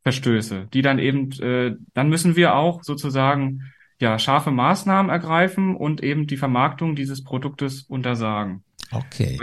Verstöße, 0.02 0.68
die 0.72 0.82
dann 0.82 0.98
eben, 0.98 1.32
äh, 1.40 1.74
dann 1.94 2.08
müssen 2.08 2.36
wir 2.36 2.54
auch 2.54 2.82
sozusagen 2.82 3.72
ja 4.00 4.18
scharfe 4.18 4.50
Maßnahmen 4.50 5.10
ergreifen 5.10 5.74
und 5.74 6.02
eben 6.02 6.26
die 6.26 6.36
Vermarktung 6.36 6.94
dieses 6.94 7.24
Produktes 7.24 7.82
untersagen. 7.82 8.62
Okay. 8.92 9.38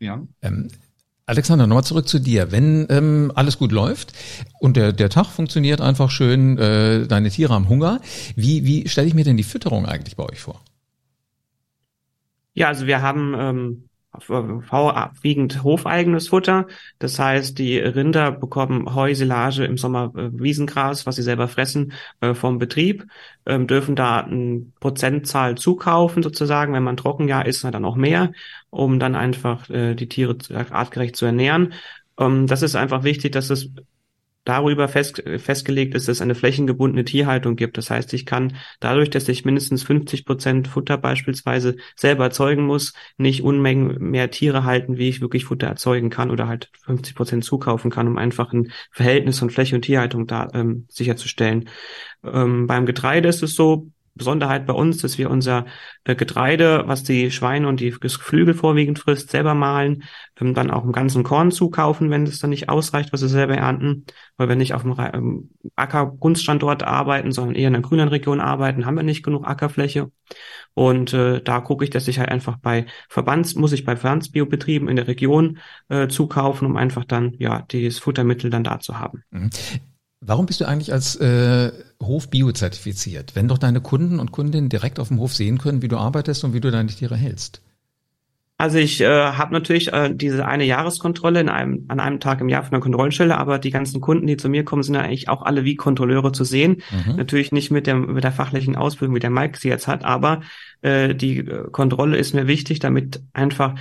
Ja. 0.00 0.20
Ähm, 0.42 0.68
Alexander, 1.26 1.66
nochmal 1.66 1.84
zurück 1.84 2.08
zu 2.08 2.18
dir. 2.18 2.50
Wenn 2.50 2.86
ähm, 2.90 3.30
alles 3.34 3.56
gut 3.56 3.70
läuft 3.70 4.12
und 4.58 4.76
der, 4.76 4.92
der 4.92 5.08
Tag 5.08 5.26
funktioniert 5.26 5.80
einfach 5.80 6.10
schön, 6.10 6.58
äh, 6.58 7.06
deine 7.06 7.30
Tiere 7.30 7.54
haben 7.54 7.68
Hunger, 7.68 8.00
wie, 8.34 8.64
wie 8.64 8.88
stelle 8.88 9.06
ich 9.06 9.14
mir 9.14 9.24
denn 9.24 9.36
die 9.36 9.44
Fütterung 9.44 9.86
eigentlich 9.86 10.16
bei 10.16 10.24
euch 10.24 10.40
vor? 10.40 10.60
Ja, 12.54 12.68
also 12.68 12.86
wir 12.86 13.00
haben 13.02 13.34
ähm, 13.38 13.88
vorwiegend 14.20 15.62
hofeigenes 15.62 16.28
Futter. 16.28 16.66
Das 16.98 17.18
heißt, 17.18 17.58
die 17.58 17.78
Rinder 17.78 18.30
bekommen 18.32 18.94
Heu, 18.94 19.14
Silage, 19.14 19.64
im 19.64 19.78
Sommer 19.78 20.12
äh, 20.16 20.28
Wiesengras, 20.32 21.06
was 21.06 21.16
sie 21.16 21.22
selber 21.22 21.48
fressen, 21.48 21.92
äh, 22.20 22.34
vom 22.34 22.58
Betrieb, 22.58 23.06
ähm, 23.46 23.66
dürfen 23.66 23.96
da 23.96 24.20
eine 24.20 24.66
Prozentzahl 24.80 25.56
zukaufen 25.56 26.22
sozusagen. 26.22 26.74
Wenn 26.74 26.82
man 26.82 26.96
Trockenjahr 26.98 27.46
ist, 27.46 27.64
dann 27.64 27.84
auch 27.86 27.96
mehr, 27.96 28.32
um 28.70 28.98
dann 28.98 29.14
einfach 29.14 29.70
äh, 29.70 29.94
die 29.94 30.08
Tiere 30.08 30.36
artgerecht 30.70 31.16
zu 31.16 31.24
ernähren. 31.24 31.72
Ähm, 32.18 32.46
das 32.46 32.60
ist 32.62 32.74
einfach 32.76 33.04
wichtig, 33.04 33.32
dass 33.32 33.48
es 33.48 33.70
darüber 34.44 34.88
fest, 34.88 35.22
festgelegt 35.38 35.94
ist, 35.94 36.08
dass 36.08 36.16
es 36.16 36.22
eine 36.22 36.34
flächengebundene 36.34 37.04
Tierhaltung 37.04 37.56
gibt. 37.56 37.78
Das 37.78 37.90
heißt, 37.90 38.12
ich 38.14 38.26
kann 38.26 38.56
dadurch, 38.80 39.10
dass 39.10 39.28
ich 39.28 39.44
mindestens 39.44 39.82
50 39.84 40.24
Prozent 40.24 40.68
Futter 40.68 40.98
beispielsweise 40.98 41.76
selber 41.96 42.24
erzeugen 42.24 42.64
muss, 42.64 42.92
nicht 43.16 43.42
Unmengen 43.42 43.98
mehr 43.98 44.30
Tiere 44.30 44.64
halten, 44.64 44.98
wie 44.98 45.08
ich 45.08 45.20
wirklich 45.20 45.44
Futter 45.44 45.68
erzeugen 45.68 46.10
kann 46.10 46.30
oder 46.30 46.48
halt 46.48 46.70
50 46.84 47.14
Prozent 47.14 47.44
zukaufen 47.44 47.90
kann, 47.90 48.08
um 48.08 48.18
einfach 48.18 48.52
ein 48.52 48.72
Verhältnis 48.90 49.38
von 49.38 49.50
Fläche 49.50 49.76
und 49.76 49.82
Tierhaltung 49.82 50.26
da 50.26 50.48
ähm, 50.54 50.86
sicherzustellen. 50.88 51.68
Ähm, 52.24 52.66
beim 52.66 52.86
Getreide 52.86 53.28
ist 53.28 53.42
es 53.42 53.54
so, 53.54 53.90
Besonderheit 54.14 54.66
bei 54.66 54.74
uns, 54.74 54.98
dass 54.98 55.16
wir 55.16 55.30
unser 55.30 55.66
äh, 56.04 56.14
Getreide, 56.14 56.84
was 56.86 57.02
die 57.02 57.30
Schweine 57.30 57.68
und 57.68 57.80
die 57.80 57.90
Geflügel 57.90 58.54
vorwiegend 58.54 58.98
frisst, 58.98 59.30
selber 59.30 59.54
mahlen, 59.54 60.04
ähm, 60.40 60.54
dann 60.54 60.70
auch 60.70 60.84
im 60.84 60.92
ganzen 60.92 61.22
Korn 61.22 61.50
zukaufen, 61.50 62.10
wenn 62.10 62.24
es 62.24 62.38
dann 62.38 62.50
nicht 62.50 62.68
ausreicht, 62.68 63.12
was 63.12 63.22
wir 63.22 63.28
selber 63.28 63.56
ernten. 63.56 64.04
Weil 64.36 64.48
wir 64.48 64.56
nicht 64.56 64.74
auf 64.74 64.82
dem 64.82 64.94
ähm, 64.98 65.50
arbeiten, 66.82 67.32
sondern 67.32 67.54
eher 67.54 67.68
in 67.68 67.74
einer 67.74 67.82
grünen 67.82 68.08
Region 68.08 68.40
arbeiten, 68.40 68.84
haben 68.84 68.96
wir 68.96 69.02
nicht 69.02 69.22
genug 69.22 69.46
Ackerfläche. 69.46 70.10
Und 70.74 71.12
äh, 71.12 71.42
da 71.42 71.60
gucke 71.60 71.84
ich, 71.84 71.90
dass 71.90 72.08
ich 72.08 72.18
halt 72.18 72.30
einfach 72.30 72.56
bei 72.56 72.86
Verbands, 73.08 73.54
muss 73.54 73.72
ich 73.72 73.84
bei 73.84 73.96
Verbandsbiobetrieben 73.96 74.88
in 74.88 74.96
der 74.96 75.08
Region 75.08 75.58
äh, 75.88 76.08
zukaufen, 76.08 76.66
um 76.66 76.76
einfach 76.76 77.04
dann 77.04 77.34
ja 77.38 77.62
dieses 77.70 77.98
Futtermittel 77.98 78.50
dann 78.50 78.64
da 78.64 78.80
zu 78.80 78.98
haben. 78.98 79.22
Mhm. 79.30 79.50
Warum 80.24 80.46
bist 80.46 80.60
du 80.60 80.66
eigentlich 80.66 80.92
als 80.92 81.16
äh, 81.16 81.72
Hof 82.00 82.30
biozertifiziert, 82.30 83.34
wenn 83.34 83.48
doch 83.48 83.58
deine 83.58 83.80
Kunden 83.80 84.20
und 84.20 84.30
Kundinnen 84.30 84.68
direkt 84.68 85.00
auf 85.00 85.08
dem 85.08 85.18
Hof 85.18 85.34
sehen 85.34 85.58
können, 85.58 85.82
wie 85.82 85.88
du 85.88 85.96
arbeitest 85.96 86.44
und 86.44 86.54
wie 86.54 86.60
du 86.60 86.70
deine 86.70 86.88
Tiere 86.88 87.16
hältst? 87.16 87.60
Also 88.56 88.78
ich 88.78 89.00
äh, 89.00 89.06
habe 89.06 89.52
natürlich 89.52 89.92
äh, 89.92 90.14
diese 90.14 90.46
eine 90.46 90.62
Jahreskontrolle 90.62 91.40
in 91.40 91.48
einem, 91.48 91.86
an 91.88 91.98
einem 91.98 92.20
Tag 92.20 92.40
im 92.40 92.48
Jahr 92.48 92.62
von 92.62 92.70
der 92.70 92.78
Kontrollstelle, 92.78 93.36
aber 93.36 93.58
die 93.58 93.72
ganzen 93.72 94.00
Kunden, 94.00 94.28
die 94.28 94.36
zu 94.36 94.48
mir 94.48 94.64
kommen, 94.64 94.84
sind 94.84 94.94
ja 94.94 95.00
eigentlich 95.00 95.28
auch 95.28 95.42
alle 95.42 95.64
wie 95.64 95.74
Kontrolleure 95.74 96.30
zu 96.30 96.44
sehen. 96.44 96.80
Mhm. 96.92 97.16
Natürlich 97.16 97.50
nicht 97.50 97.72
mit, 97.72 97.88
dem, 97.88 98.14
mit 98.14 98.22
der 98.22 98.30
fachlichen 98.30 98.76
Ausbildung, 98.76 99.16
wie 99.16 99.20
der 99.20 99.30
Mike 99.30 99.58
sie 99.58 99.68
jetzt 99.68 99.88
hat, 99.88 100.04
aber 100.04 100.42
äh, 100.82 101.16
die 101.16 101.38
äh, 101.38 101.70
Kontrolle 101.72 102.16
ist 102.16 102.34
mir 102.34 102.46
wichtig, 102.46 102.78
damit 102.78 103.20
einfach 103.32 103.74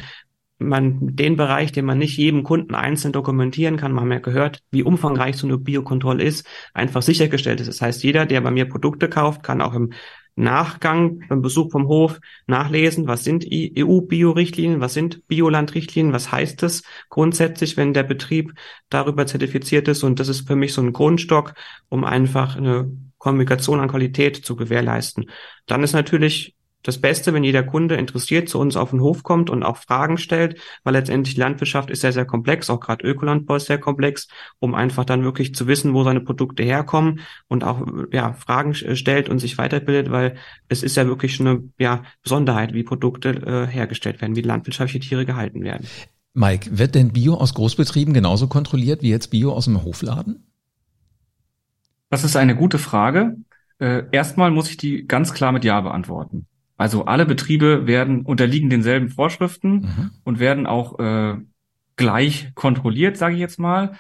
man 0.61 1.15
den 1.15 1.35
Bereich, 1.35 1.71
den 1.71 1.85
man 1.85 1.97
nicht 1.97 2.17
jedem 2.17 2.43
Kunden 2.43 2.75
einzeln 2.75 3.13
dokumentieren 3.13 3.77
kann, 3.77 3.91
man 3.91 4.03
haben 4.03 4.11
ja 4.11 4.19
gehört, 4.19 4.61
wie 4.71 4.83
umfangreich 4.83 5.37
so 5.37 5.47
eine 5.47 5.57
Biokontrolle 5.57 6.23
ist, 6.23 6.47
einfach 6.73 7.01
sichergestellt 7.01 7.59
ist. 7.59 7.67
Das 7.67 7.81
heißt, 7.81 8.03
jeder, 8.03 8.25
der 8.25 8.41
bei 8.41 8.51
mir 8.51 8.69
Produkte 8.69 9.09
kauft, 9.09 9.43
kann 9.43 9.61
auch 9.61 9.73
im 9.73 9.91
Nachgang 10.35 11.23
beim 11.27 11.41
Besuch 11.41 11.71
vom 11.71 11.87
Hof 11.87 12.19
nachlesen, 12.47 13.07
was 13.07 13.23
sind 13.23 13.45
EU-Bio-Richtlinien, 13.45 14.79
was 14.79 14.93
sind 14.93 15.27
Bioland-Richtlinien, 15.27 16.13
was 16.13 16.31
heißt 16.31 16.63
es 16.63 16.83
grundsätzlich, 17.09 17.75
wenn 17.75 17.93
der 17.93 18.03
Betrieb 18.03 18.53
darüber 18.89 19.27
zertifiziert 19.27 19.87
ist. 19.87 20.03
Und 20.03 20.19
das 20.19 20.29
ist 20.29 20.47
für 20.47 20.55
mich 20.55 20.73
so 20.73 20.81
ein 20.81 20.93
Grundstock, 20.93 21.53
um 21.89 22.05
einfach 22.05 22.55
eine 22.55 22.91
Kommunikation 23.17 23.79
an 23.79 23.89
Qualität 23.89 24.37
zu 24.37 24.55
gewährleisten. 24.55 25.29
Dann 25.67 25.83
ist 25.83 25.93
natürlich 25.93 26.55
das 26.83 26.99
Beste, 26.99 27.33
wenn 27.33 27.43
jeder 27.43 27.63
Kunde 27.63 27.95
interessiert 27.95 28.49
zu 28.49 28.59
uns 28.59 28.75
auf 28.75 28.91
den 28.91 29.01
Hof 29.01 29.23
kommt 29.23 29.49
und 29.49 29.63
auch 29.63 29.77
Fragen 29.77 30.17
stellt, 30.17 30.59
weil 30.83 30.93
letztendlich 30.93 31.37
Landwirtschaft 31.37 31.89
ist 31.89 32.01
sehr, 32.01 32.13
sehr 32.13 32.25
komplex, 32.25 32.69
auch 32.69 32.79
gerade 32.79 33.05
Ökolandbau 33.05 33.55
ist 33.55 33.67
sehr 33.67 33.77
komplex, 33.77 34.27
um 34.59 34.73
einfach 34.73 35.05
dann 35.05 35.23
wirklich 35.23 35.53
zu 35.53 35.67
wissen, 35.67 35.93
wo 35.93 36.03
seine 36.03 36.21
Produkte 36.21 36.63
herkommen 36.63 37.19
und 37.47 37.63
auch 37.63 37.85
ja, 38.11 38.33
Fragen 38.33 38.73
stellt 38.73 39.29
und 39.29 39.39
sich 39.39 39.57
weiterbildet, 39.57 40.11
weil 40.11 40.35
es 40.69 40.83
ist 40.83 40.97
ja 40.97 41.05
wirklich 41.05 41.39
eine 41.39 41.63
ja, 41.77 42.03
Besonderheit, 42.23 42.73
wie 42.73 42.83
Produkte 42.83 43.29
äh, 43.29 43.67
hergestellt 43.67 44.21
werden, 44.21 44.35
wie 44.35 44.41
landwirtschaftliche 44.41 45.07
Tiere 45.07 45.25
gehalten 45.25 45.63
werden. 45.63 45.87
Mike, 46.33 46.77
wird 46.77 46.95
denn 46.95 47.11
Bio 47.11 47.35
aus 47.35 47.53
Großbetrieben 47.53 48.13
genauso 48.13 48.47
kontrolliert 48.47 49.01
wie 49.01 49.09
jetzt 49.09 49.31
Bio 49.31 49.51
aus 49.51 49.65
dem 49.65 49.83
Hofladen? 49.83 50.47
Das 52.09 52.23
ist 52.23 52.35
eine 52.35 52.55
gute 52.55 52.77
Frage. 52.77 53.37
Äh, 53.79 54.03
erstmal 54.11 54.51
muss 54.51 54.69
ich 54.69 54.77
die 54.77 55.07
ganz 55.07 55.33
klar 55.33 55.51
mit 55.51 55.63
Ja 55.63 55.81
beantworten. 55.81 56.47
Also 56.81 57.05
alle 57.05 57.27
Betriebe 57.27 57.85
werden 57.85 58.23
unterliegen 58.23 58.71
denselben 58.71 59.09
Vorschriften 59.09 59.71
mhm. 59.71 60.11
und 60.23 60.39
werden 60.39 60.65
auch 60.65 60.97
äh, 60.97 61.35
gleich 61.95 62.49
kontrolliert, 62.55 63.17
sage 63.17 63.35
ich 63.35 63.39
jetzt 63.39 63.59
mal. 63.59 63.99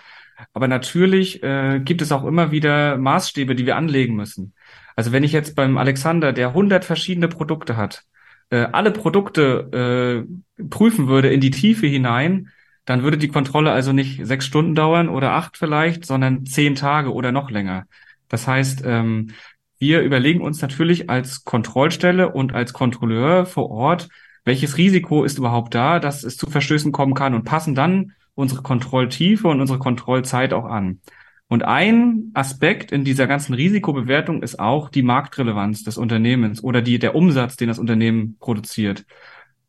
Aber 0.51 0.67
natürlich 0.67 1.43
äh, 1.43 1.79
gibt 1.79 2.01
es 2.01 2.11
auch 2.11 2.25
immer 2.25 2.49
wieder 2.49 2.97
Maßstäbe, 2.97 3.53
die 3.53 3.67
wir 3.67 3.75
anlegen 3.75 4.15
müssen. 4.15 4.55
Also 4.95 5.11
wenn 5.11 5.23
ich 5.23 5.31
jetzt 5.31 5.55
beim 5.55 5.77
Alexander, 5.77 6.33
der 6.33 6.47
100 6.49 6.83
verschiedene 6.83 7.27
Produkte 7.27 7.77
hat, 7.77 8.01
äh, 8.49 8.65
alle 8.71 8.89
Produkte 8.89 10.25
äh, 10.57 10.63
prüfen 10.63 11.07
würde 11.07 11.31
in 11.31 11.39
die 11.39 11.51
Tiefe 11.51 11.85
hinein, 11.85 12.49
dann 12.85 13.03
würde 13.03 13.19
die 13.19 13.27
Kontrolle 13.27 13.71
also 13.71 13.93
nicht 13.93 14.25
sechs 14.25 14.47
Stunden 14.47 14.73
dauern 14.73 15.07
oder 15.07 15.33
acht 15.33 15.55
vielleicht, 15.55 16.03
sondern 16.03 16.47
zehn 16.47 16.73
Tage 16.73 17.13
oder 17.13 17.31
noch 17.31 17.51
länger. 17.51 17.85
Das 18.27 18.47
heißt, 18.47 18.81
ähm, 18.85 19.33
wir 19.81 20.01
überlegen 20.01 20.41
uns 20.41 20.61
natürlich 20.61 21.09
als 21.09 21.43
Kontrollstelle 21.43 22.31
und 22.31 22.53
als 22.53 22.71
Kontrolleur 22.71 23.47
vor 23.47 23.71
Ort, 23.71 24.09
welches 24.45 24.77
Risiko 24.77 25.23
ist 25.23 25.39
überhaupt 25.39 25.73
da, 25.73 25.99
dass 25.99 26.23
es 26.23 26.37
zu 26.37 26.47
Verstößen 26.47 26.91
kommen 26.91 27.15
kann 27.15 27.33
und 27.33 27.45
passen 27.45 27.73
dann 27.73 28.13
unsere 28.35 28.61
Kontrolltiefe 28.61 29.47
und 29.47 29.59
unsere 29.59 29.79
Kontrollzeit 29.79 30.53
auch 30.53 30.65
an. 30.65 31.01
Und 31.47 31.63
ein 31.63 32.29
Aspekt 32.35 32.91
in 32.91 33.03
dieser 33.03 33.25
ganzen 33.25 33.55
Risikobewertung 33.55 34.43
ist 34.43 34.59
auch 34.59 34.87
die 34.87 35.01
Marktrelevanz 35.01 35.83
des 35.83 35.97
Unternehmens 35.97 36.63
oder 36.63 36.83
die, 36.83 36.99
der 36.99 37.15
Umsatz, 37.15 37.57
den 37.57 37.67
das 37.67 37.79
Unternehmen 37.79 38.37
produziert. 38.39 39.05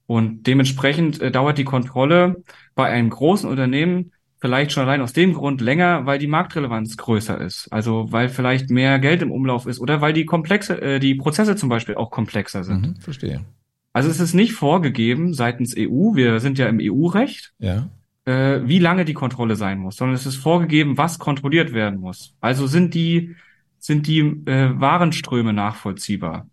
Und 0.06 0.46
dementsprechend 0.46 1.22
äh, 1.22 1.30
dauert 1.30 1.56
die 1.56 1.64
Kontrolle 1.64 2.42
bei 2.74 2.86
einem 2.86 3.08
großen 3.08 3.48
Unternehmen 3.48 4.12
vielleicht 4.42 4.72
schon 4.72 4.82
allein 4.82 5.00
aus 5.00 5.12
dem 5.12 5.34
Grund 5.34 5.60
länger, 5.60 6.04
weil 6.04 6.18
die 6.18 6.26
Marktrelevanz 6.26 6.96
größer 6.96 7.40
ist. 7.40 7.68
Also 7.72 8.08
weil 8.10 8.28
vielleicht 8.28 8.70
mehr 8.70 8.98
Geld 8.98 9.22
im 9.22 9.30
Umlauf 9.30 9.66
ist 9.66 9.78
oder 9.78 10.00
weil 10.00 10.12
die 10.12 10.24
komplexe, 10.26 10.82
äh, 10.82 10.98
die 10.98 11.14
Prozesse 11.14 11.54
zum 11.54 11.68
Beispiel 11.68 11.94
auch 11.94 12.10
komplexer 12.10 12.64
sind. 12.64 12.82
Mhm, 12.82 12.96
verstehe. 12.96 13.44
Also 13.92 14.10
es 14.10 14.18
ist 14.18 14.34
nicht 14.34 14.52
vorgegeben 14.52 15.32
seitens 15.32 15.74
EU, 15.78 16.14
wir 16.16 16.40
sind 16.40 16.58
ja 16.58 16.66
im 16.66 16.80
EU-Recht, 16.80 17.52
Ja. 17.60 17.88
äh, 18.24 18.60
wie 18.64 18.80
lange 18.80 19.04
die 19.04 19.14
Kontrolle 19.14 19.54
sein 19.54 19.78
muss, 19.78 19.96
sondern 19.96 20.16
es 20.16 20.26
ist 20.26 20.36
vorgegeben, 20.36 20.98
was 20.98 21.20
kontrolliert 21.20 21.72
werden 21.72 22.00
muss. 22.00 22.34
Also 22.40 22.66
sind 22.66 22.94
die, 22.94 23.36
sind 23.78 24.08
die 24.08 24.20
äh, 24.46 24.70
Warenströme 24.80 25.52
nachvollziehbar? 25.52 26.48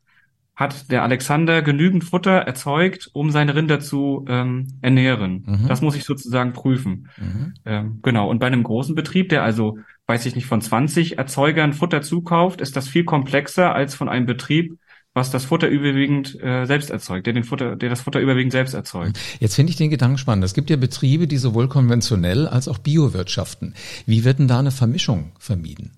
Hat 0.60 0.92
der 0.92 1.04
Alexander 1.04 1.62
genügend 1.62 2.04
Futter 2.04 2.34
erzeugt, 2.34 3.10
um 3.14 3.32
seine 3.32 3.56
Rinder 3.56 3.80
zu 3.80 4.26
ähm, 4.28 4.68
ernähren? 4.82 5.46
Mhm. 5.48 5.68
Das 5.70 5.82
muss 5.82 5.96
ich 5.96 6.04
sozusagen 6.04 6.52
prüfen. 6.52 7.08
Mhm. 7.18 7.54
Ähm, 7.64 8.00
genau. 8.02 8.30
Und 8.30 8.40
bei 8.40 8.48
einem 8.48 8.64
großen 8.64 8.94
Betrieb, 8.94 9.30
der 9.30 9.44
also, 9.44 9.78
weiß 10.08 10.26
ich 10.26 10.36
nicht, 10.36 10.48
von 10.48 10.60
20 10.60 11.18
Erzeugern 11.18 11.72
Futter 11.72 12.02
zukauft, 12.02 12.60
ist 12.60 12.76
das 12.76 12.90
viel 12.90 13.06
komplexer 13.06 13.74
als 13.74 13.96
von 13.96 14.10
einem 14.10 14.26
Betrieb, 14.26 14.78
was 15.14 15.32
das 15.32 15.46
Futter 15.46 15.70
überwiegend 15.70 16.38
äh, 16.44 16.66
selbst 16.66 16.90
erzeugt, 16.90 17.26
der 17.26 17.32
den 17.32 17.46
Futter, 17.46 17.78
der 17.78 17.88
das 17.88 18.02
Futter 18.02 18.20
überwiegend 18.20 18.52
selbst 18.52 18.74
erzeugt. 18.74 19.18
Jetzt 19.40 19.56
finde 19.56 19.70
ich 19.70 19.78
den 19.78 19.90
Gedanken 19.90 20.18
spannend. 20.18 20.44
Es 20.44 20.54
gibt 20.54 20.70
ja 20.70 20.76
Betriebe, 20.76 21.26
die 21.26 21.38
sowohl 21.38 21.70
konventionell 21.70 22.50
als 22.50 22.68
auch 22.68 22.80
biowirtschaften. 22.80 23.76
Wie 24.06 24.26
wird 24.26 24.40
denn 24.40 24.50
da 24.50 24.60
eine 24.60 24.72
Vermischung 24.72 25.32
vermieden? 25.40 25.92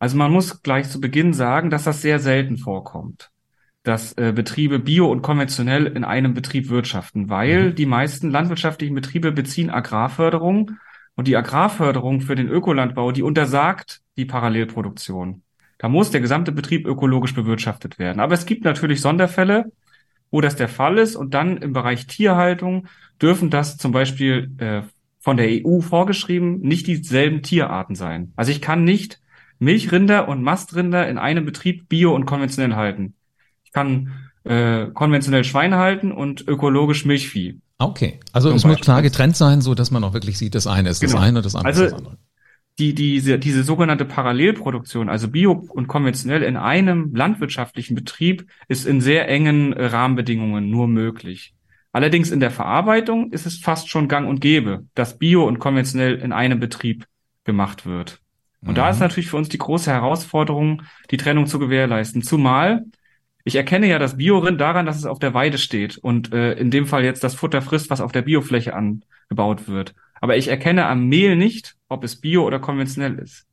Also 0.00 0.16
man 0.16 0.32
muss 0.32 0.62
gleich 0.62 0.90
zu 0.90 1.00
Beginn 1.00 1.32
sagen, 1.32 1.70
dass 1.70 1.84
das 1.84 2.02
sehr 2.02 2.18
selten 2.18 2.58
vorkommt, 2.58 3.30
dass 3.86 4.14
äh, 4.14 4.32
Betriebe 4.34 4.80
bio 4.80 5.08
und 5.08 5.22
konventionell 5.22 5.86
in 5.86 6.02
einem 6.02 6.34
Betrieb 6.34 6.70
wirtschaften, 6.70 7.30
weil 7.30 7.72
die 7.72 7.86
meisten 7.86 8.32
landwirtschaftlichen 8.32 8.96
Betriebe 8.96 9.30
beziehen 9.30 9.70
Agrarförderung 9.70 10.72
und 11.14 11.28
die 11.28 11.36
Agrarförderung 11.36 12.20
für 12.20 12.34
den 12.34 12.48
Ökolandbau, 12.48 13.12
die 13.12 13.22
untersagt 13.22 14.00
die 14.16 14.24
Parallelproduktion. 14.24 15.42
Da 15.78 15.88
muss 15.88 16.10
der 16.10 16.20
gesamte 16.20 16.50
Betrieb 16.50 16.84
ökologisch 16.84 17.32
bewirtschaftet 17.32 18.00
werden. 18.00 18.18
Aber 18.18 18.34
es 18.34 18.44
gibt 18.44 18.64
natürlich 18.64 19.00
Sonderfälle, 19.00 19.70
wo 20.32 20.40
das 20.40 20.56
der 20.56 20.68
Fall 20.68 20.98
ist 20.98 21.14
und 21.14 21.34
dann 21.34 21.56
im 21.58 21.72
Bereich 21.72 22.08
Tierhaltung 22.08 22.88
dürfen 23.22 23.50
das 23.50 23.76
zum 23.76 23.92
Beispiel 23.92 24.50
äh, 24.58 24.82
von 25.20 25.36
der 25.36 25.64
EU 25.64 25.80
vorgeschrieben 25.80 26.58
nicht 26.58 26.88
dieselben 26.88 27.42
Tierarten 27.42 27.94
sein. 27.94 28.32
Also 28.34 28.50
ich 28.50 28.60
kann 28.60 28.82
nicht 28.82 29.20
Milchrinder 29.60 30.26
und 30.26 30.42
Mastrinder 30.42 31.08
in 31.08 31.18
einem 31.18 31.44
Betrieb 31.44 31.88
bio 31.88 32.12
und 32.16 32.26
konventionell 32.26 32.74
halten. 32.74 33.14
Kann 33.76 34.10
äh, 34.44 34.86
konventionell 34.94 35.44
Schweine 35.44 35.76
halten 35.76 36.12
und 36.12 36.48
ökologisch 36.48 37.04
Milchvieh. 37.04 37.58
Okay. 37.78 38.20
Also 38.32 38.50
es 38.50 38.64
muss 38.64 38.80
klar 38.80 39.02
getrennt 39.02 39.36
sein, 39.36 39.60
so 39.60 39.74
dass 39.74 39.90
man 39.90 40.02
auch 40.02 40.14
wirklich 40.14 40.38
sieht, 40.38 40.54
das 40.54 40.66
eine 40.66 40.88
ist 40.88 41.02
das 41.02 41.10
Genau. 41.10 41.22
eine 41.22 41.38
und 41.40 41.44
das 41.44 41.54
andere 41.54 41.68
Also- 41.68 41.84
ist 41.84 41.90
das 41.92 41.98
andere. 41.98 42.16
Die, 42.78 42.94
diese, 42.94 43.38
diese 43.38 43.62
sogenannte 43.64 44.04
Parallelproduktion, 44.04 45.08
also 45.10 45.28
bio 45.28 45.52
und 45.52 45.88
konventionell 45.88 46.42
in 46.42 46.56
einem 46.56 47.14
landwirtschaftlichen 47.14 47.94
Betrieb, 47.94 48.46
ist 48.68 48.86
in 48.86 49.00
sehr 49.02 49.28
engen 49.28 49.72
äh, 49.74 49.86
Rahmenbedingungen 49.86 50.70
nur 50.70 50.86
möglich. 50.88 51.54
Allerdings 51.92 52.30
in 52.30 52.40
der 52.40 52.50
Verarbeitung 52.50 53.32
ist 53.32 53.44
es 53.46 53.58
fast 53.58 53.88
schon 53.90 54.08
gang 54.08 54.26
und 54.28 54.40
gäbe, 54.40 54.84
dass 54.94 55.18
bio 55.18 55.44
und 55.46 55.58
konventionell 55.58 56.14
in 56.16 56.32
einem 56.32 56.60
Betrieb 56.60 57.06
gemacht 57.44 57.84
wird. 57.86 58.20
Und 58.66 58.76
da 58.78 58.84
Mhm. 58.86 58.90
ist 58.92 59.00
natürlich 59.00 59.28
für 59.30 59.36
uns 59.38 59.48
die 59.48 59.58
große 59.58 59.90
Herausforderung, 59.90 60.82
die 61.10 61.16
Trennung 61.18 61.46
zu 61.46 61.58
gewährleisten. 61.58 62.22
Zumal 62.22 62.84
ich 63.46 63.54
erkenne 63.54 63.86
ja 63.86 64.00
das 64.00 64.16
Biorind 64.16 64.60
daran, 64.60 64.86
dass 64.86 64.96
es 64.96 65.06
auf 65.06 65.20
der 65.20 65.32
Weide 65.32 65.56
steht 65.58 65.98
und 65.98 66.32
äh, 66.32 66.54
in 66.54 66.72
dem 66.72 66.84
Fall 66.84 67.04
jetzt 67.04 67.22
das 67.22 67.36
Futter 67.36 67.62
frisst, 67.62 67.90
was 67.90 68.00
auf 68.00 68.10
der 68.10 68.22
Biofläche 68.22 68.74
angebaut 68.74 69.68
wird. 69.68 69.94
Aber 70.20 70.36
ich 70.36 70.48
erkenne 70.48 70.86
am 70.86 71.06
Mehl 71.06 71.36
nicht, 71.36 71.76
ob 71.88 72.02
es 72.02 72.20
bio 72.20 72.44
oder 72.44 72.58
konventionell 72.58 73.20
ist. 73.20 73.46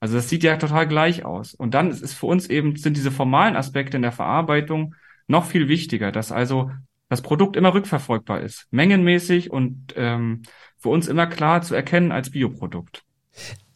Also 0.00 0.16
das 0.16 0.30
sieht 0.30 0.44
ja 0.44 0.56
total 0.56 0.88
gleich 0.88 1.26
aus. 1.26 1.52
Und 1.52 1.74
dann 1.74 1.90
ist 1.90 2.02
es 2.02 2.14
für 2.14 2.24
uns 2.24 2.48
eben, 2.48 2.76
sind 2.76 2.96
diese 2.96 3.10
formalen 3.10 3.54
Aspekte 3.54 3.98
in 3.98 4.02
der 4.02 4.12
Verarbeitung 4.12 4.94
noch 5.26 5.44
viel 5.44 5.68
wichtiger, 5.68 6.10
dass 6.10 6.32
also 6.32 6.70
das 7.10 7.20
Produkt 7.20 7.56
immer 7.56 7.74
rückverfolgbar 7.74 8.40
ist, 8.40 8.66
mengenmäßig 8.70 9.50
und 9.50 9.92
ähm, 9.94 10.40
für 10.78 10.88
uns 10.88 11.06
immer 11.06 11.26
klar 11.26 11.60
zu 11.60 11.74
erkennen 11.74 12.12
als 12.12 12.30
Bioprodukt. 12.30 13.02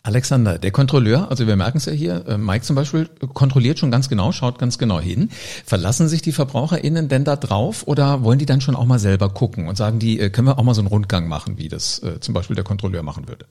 Alexander, 0.02 0.58
der 0.58 0.70
Kontrolleur, 0.70 1.30
also 1.30 1.46
wir 1.46 1.56
merken 1.56 1.78
es 1.78 1.84
ja 1.84 1.92
hier, 1.92 2.26
äh, 2.26 2.38
Mike 2.38 2.64
zum 2.64 2.76
Beispiel 2.76 3.08
kontrolliert 3.34 3.78
schon 3.78 3.90
ganz 3.90 4.08
genau, 4.08 4.32
schaut 4.32 4.58
ganz 4.58 4.78
genau 4.78 5.00
hin. 5.00 5.28
Verlassen 5.66 6.08
sich 6.08 6.22
die 6.22 6.32
VerbraucherInnen 6.32 7.08
denn 7.08 7.24
da 7.24 7.37
drauf 7.37 7.87
oder 7.87 8.22
wollen 8.22 8.38
die 8.38 8.46
dann 8.46 8.61
schon 8.61 8.76
auch 8.76 8.87
mal 8.87 8.98
selber 8.98 9.28
gucken 9.28 9.68
und 9.68 9.76
sagen 9.76 9.98
die, 9.98 10.18
äh, 10.20 10.30
können 10.30 10.48
wir 10.48 10.58
auch 10.58 10.62
mal 10.62 10.74
so 10.74 10.80
einen 10.80 10.88
Rundgang 10.88 11.28
machen, 11.28 11.58
wie 11.58 11.68
das 11.68 12.02
äh, 12.02 12.20
zum 12.20 12.32
Beispiel 12.32 12.56
der 12.56 12.64
Kontrolleur 12.64 13.02
machen 13.02 13.28
würde? 13.28 13.46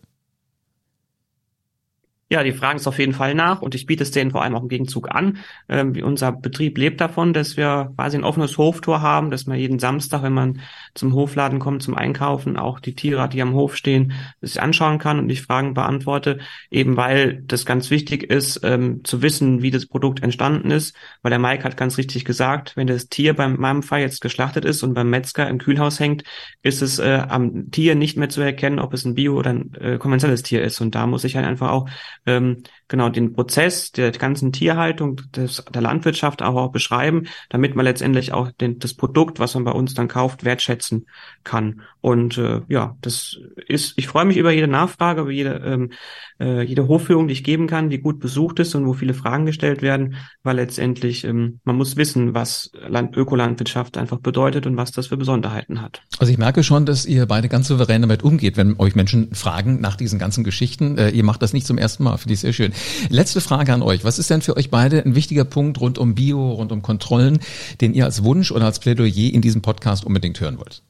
Ja, 2.30 2.44
die 2.44 2.52
fragen 2.52 2.78
es 2.78 2.88
auf 2.88 3.00
jeden 3.00 3.13
Fall 3.13 3.34
nach 3.36 3.62
und 3.62 3.74
ich 3.74 3.86
biete 3.86 4.04
es 4.04 4.12
denen 4.12 4.32
vor 4.32 4.44
allem 4.44 4.54
auch 4.54 4.62
im 4.62 4.68
Gegenzug 4.68 5.10
an. 5.10 5.38
Ähm, 5.70 5.94
unser 6.04 6.34
Betrieb 6.34 6.78
lebt 6.78 7.00
davon, 7.00 7.32
dass 7.32 7.56
wir 7.56 7.94
quasi 7.96 8.18
ein 8.18 8.26
offenes 8.26 8.58
Hoftor 8.58 9.02
haben, 9.02 9.32
dass 9.32 9.46
man 9.46 9.58
jeden 9.58 9.80
Samstag, 9.80 10.24
wenn 10.24 10.34
man 10.34 10.60
zum 10.94 11.13
Hofladen 11.13 11.60
kommt, 11.60 11.84
zum 11.84 11.96
Einkaufen, 11.96 12.58
auch 12.58 12.82
die 12.82 12.96
Tiere, 12.96 13.30
die 13.30 13.42
am 13.42 13.54
Hof 13.54 13.78
stehen, 13.78 14.12
sich 14.42 14.62
anschauen 14.62 15.00
kann 15.00 15.20
und 15.20 15.30
ich 15.30 15.44
Fragen 15.44 15.74
beantworte, 15.74 16.40
eben 16.70 16.98
weil 16.98 17.44
das 17.44 17.66
ganz 17.66 17.92
wichtig 17.92 18.24
ist, 18.30 18.60
ähm, 18.62 19.06
zu 19.06 19.22
wissen, 19.22 19.62
wie 19.62 19.72
das 19.72 19.86
Produkt 19.86 20.22
entstanden 20.22 20.70
ist, 20.70 20.98
weil 21.22 21.30
der 21.30 21.40
Mike 21.40 21.63
hat 21.63 21.78
ganz 21.78 21.98
richtig 21.98 22.26
gesagt, 22.26 22.76
wenn 22.76 22.88
das 22.88 23.08
Tier 23.08 23.36
beim 23.36 23.56
meinem 23.56 23.84
Fall 23.84 24.02
jetzt 24.02 24.20
geschlachtet 24.20 24.66
ist 24.66 24.84
und 24.84 24.94
beim 24.94 25.10
Metzger 25.10 25.48
im 25.48 25.60
Kühlhaus 25.60 26.02
hängt, 26.02 26.24
ist 26.62 26.82
es 26.82 27.00
äh, 27.00 27.24
am 27.30 27.72
Tier 27.72 27.96
nicht 27.96 28.18
mehr 28.18 28.28
zu 28.28 28.42
erkennen, 28.42 28.80
ob 28.80 28.94
es 28.94 29.06
ein 29.06 29.16
Bio- 29.16 29.38
oder 29.38 29.52
ein 29.52 29.74
äh, 29.76 29.98
konventionelles 29.98 30.44
Tier 30.44 30.62
ist. 30.62 30.82
Und 30.82 30.94
da 30.94 31.08
muss 31.08 31.24
ich 31.24 31.38
halt 31.38 31.46
einfach 31.46 31.72
auch 31.72 31.88
ähm, 32.28 32.63
genau 32.88 33.10
den 33.10 33.34
Prozess 33.34 33.91
der 33.91 34.12
ganzen 34.12 34.52
Tierhaltung, 34.52 35.21
des, 35.36 35.63
der 35.73 35.82
Landwirtschaft 35.82 36.41
auch, 36.41 36.56
auch 36.56 36.71
beschreiben, 36.71 37.28
damit 37.50 37.76
man 37.76 37.86
letztendlich 37.86 38.34
auch 38.34 38.52
den, 38.52 38.80
das 38.80 38.93
Produkt, 38.93 39.39
was 39.39 39.56
man 39.56 39.63
bei 39.65 39.71
uns 39.71 39.93
dann 39.93 40.08
kauft, 40.08 40.45
wertschätzen 40.45 41.06
kann. 41.43 41.82
Und 42.02 42.38
äh, 42.38 42.62
ja, 42.69 42.95
das 43.02 43.38
ist, 43.67 43.93
ich 43.97 44.08
freue 44.08 44.26
mich 44.26 44.38
über 44.38 44.52
jede 44.52 44.67
Nachfrage, 44.67 45.21
über 45.21 45.32
jede, 45.32 45.56
ähm, 45.65 45.91
äh, 46.39 46.62
jede 46.62 46.88
Hofführung, 46.88 47.28
die 47.28 47.34
ich 47.34 47.43
geben 47.43 47.67
kann, 47.67 47.89
die 47.89 48.00
gut 48.00 48.19
besucht 48.19 48.60
ist 48.60 48.76
und 48.76 48.86
wo 48.86 48.93
viele 48.93 49.13
Fragen 49.13 49.45
gestellt 49.45 49.82
werden, 49.82 50.15
weil 50.43 50.56
letztendlich 50.56 51.23
ähm, 51.26 51.60
man 51.65 51.76
muss 51.76 51.97
wissen, 51.97 52.34
was 52.34 52.71
Land 52.88 53.17
Ökolandwirtschaft 53.17 53.97
einfach 53.97 54.19
bedeutet 54.19 54.65
und 54.65 54.78
was 54.78 54.91
das 54.91 55.08
für 55.08 55.17
Besonderheiten 55.17 55.82
hat. 55.82 56.02
Also 56.19 56.32
ich 56.32 56.38
merke 56.38 56.63
schon, 56.63 56.86
dass 56.86 57.06
ihr 57.06 57.26
beide 57.26 57.50
ganz 57.50 57.67
souverän 57.67 58.02
damit 58.02 58.23
umgeht, 58.23 58.56
wenn 58.56 58.80
euch 58.80 58.95
Menschen 58.95 59.34
fragen 59.34 59.82
nach 59.82 59.95
diesen 59.95 60.19
ganzen 60.19 60.43
Geschichten. 60.43 60.97
Äh, 60.97 61.10
ihr 61.10 61.23
macht 61.23 61.41
das 61.41 61.52
nicht 61.52 61.67
zum 61.67 61.78
ersten 61.78 62.04
Mal, 62.04 62.17
finde 62.17 62.34
ich 62.34 62.39
sehr 62.39 62.54
schön. 62.54 62.71
Letzte 63.10 63.42
Frage 63.42 63.74
an 63.74 63.82
euch. 63.82 64.04
Was 64.04 64.20
ist 64.20 64.30
denn 64.30 64.42
für 64.42 64.58
euch 64.58 64.70
beide 64.70 65.04
ein 65.04 65.16
wichtiger 65.16 65.46
Punkt 65.46 65.80
rund 65.80 65.98
um 65.98 66.16
Bio, 66.16 66.52
rund 66.52 66.72
um 66.72 66.82
Kontrollen, 66.82 67.40
den 67.82 67.94
ihr 67.94 68.06
als 68.06 68.24
Wunsch 68.24 68.52
oder 68.52 68.66
als 68.66 68.80
Plädoyer 68.80 69.34
in 69.34 69.42
diesem 69.42 69.62
Podcast 69.62 70.06
unbedingt 70.06 70.40
hören 70.40 70.58
wollt? 70.58 70.84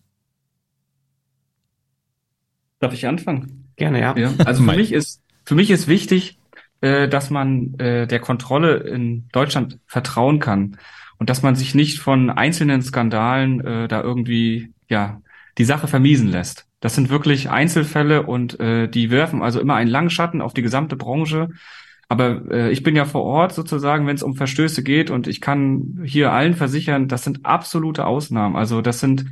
Darf 2.80 2.94
ich 2.94 3.08
anfangen? 3.08 3.72
Gerne, 3.76 4.02
ja. 4.02 4.18
Ja, 4.18 4.34
also 4.46 4.64
für 4.70 4.76
mich 4.76 4.92
ist 4.92 5.22
für 5.46 5.56
mich 5.56 5.72
ist 5.72 5.88
wichtig, 5.88 6.38
äh, 6.82 7.08
dass 7.08 7.30
man 7.30 7.74
äh, 7.80 8.06
der 8.06 8.20
Kontrolle 8.20 8.78
in 8.78 9.30
Deutschland 9.32 9.80
vertrauen 9.88 10.40
kann 10.40 10.78
und 11.18 11.30
dass 11.30 11.42
man 11.42 11.56
sich 11.56 11.74
nicht 11.74 12.00
von 12.00 12.30
einzelnen 12.30 12.82
Skandalen 12.82 13.62
äh, 13.62 13.88
da 13.88 14.02
irgendwie 14.02 14.74
ja 14.90 15.22
die 15.58 15.66
Sache 15.66 15.88
vermiesen 15.88 16.30
lässt. 16.30 16.67
Das 16.80 16.96
sind 16.96 17.10
wirklich 17.10 17.50
Einzelfälle 17.50 18.24
und 18.24 18.60
äh, 18.60 18.88
die 18.88 19.10
werfen 19.10 19.42
also 19.42 19.60
immer 19.60 19.76
einen 19.76 19.90
langen 19.90 20.10
Schatten 20.10 20.42
auf 20.42 20.54
die 20.54 20.62
gesamte 20.62 20.96
Branche. 20.96 21.50
Aber 22.10 22.50
äh, 22.52 22.72
ich 22.72 22.84
bin 22.84 22.96
ja 22.96 23.06
vor 23.06 23.24
Ort 23.24 23.54
sozusagen, 23.54 24.08
wenn 24.08 24.16
es 24.16 24.24
um 24.24 24.36
Verstöße 24.36 24.84
geht 24.84 25.10
und 25.10 25.28
ich 25.28 25.42
kann 25.42 26.02
hier 26.06 26.32
allen 26.32 26.54
versichern, 26.54 27.08
das 27.08 27.24
sind 27.24 27.46
absolute 27.46 28.06
Ausnahmen. 28.06 28.56
Also 28.56 28.82
das 28.82 29.00
sind 29.00 29.26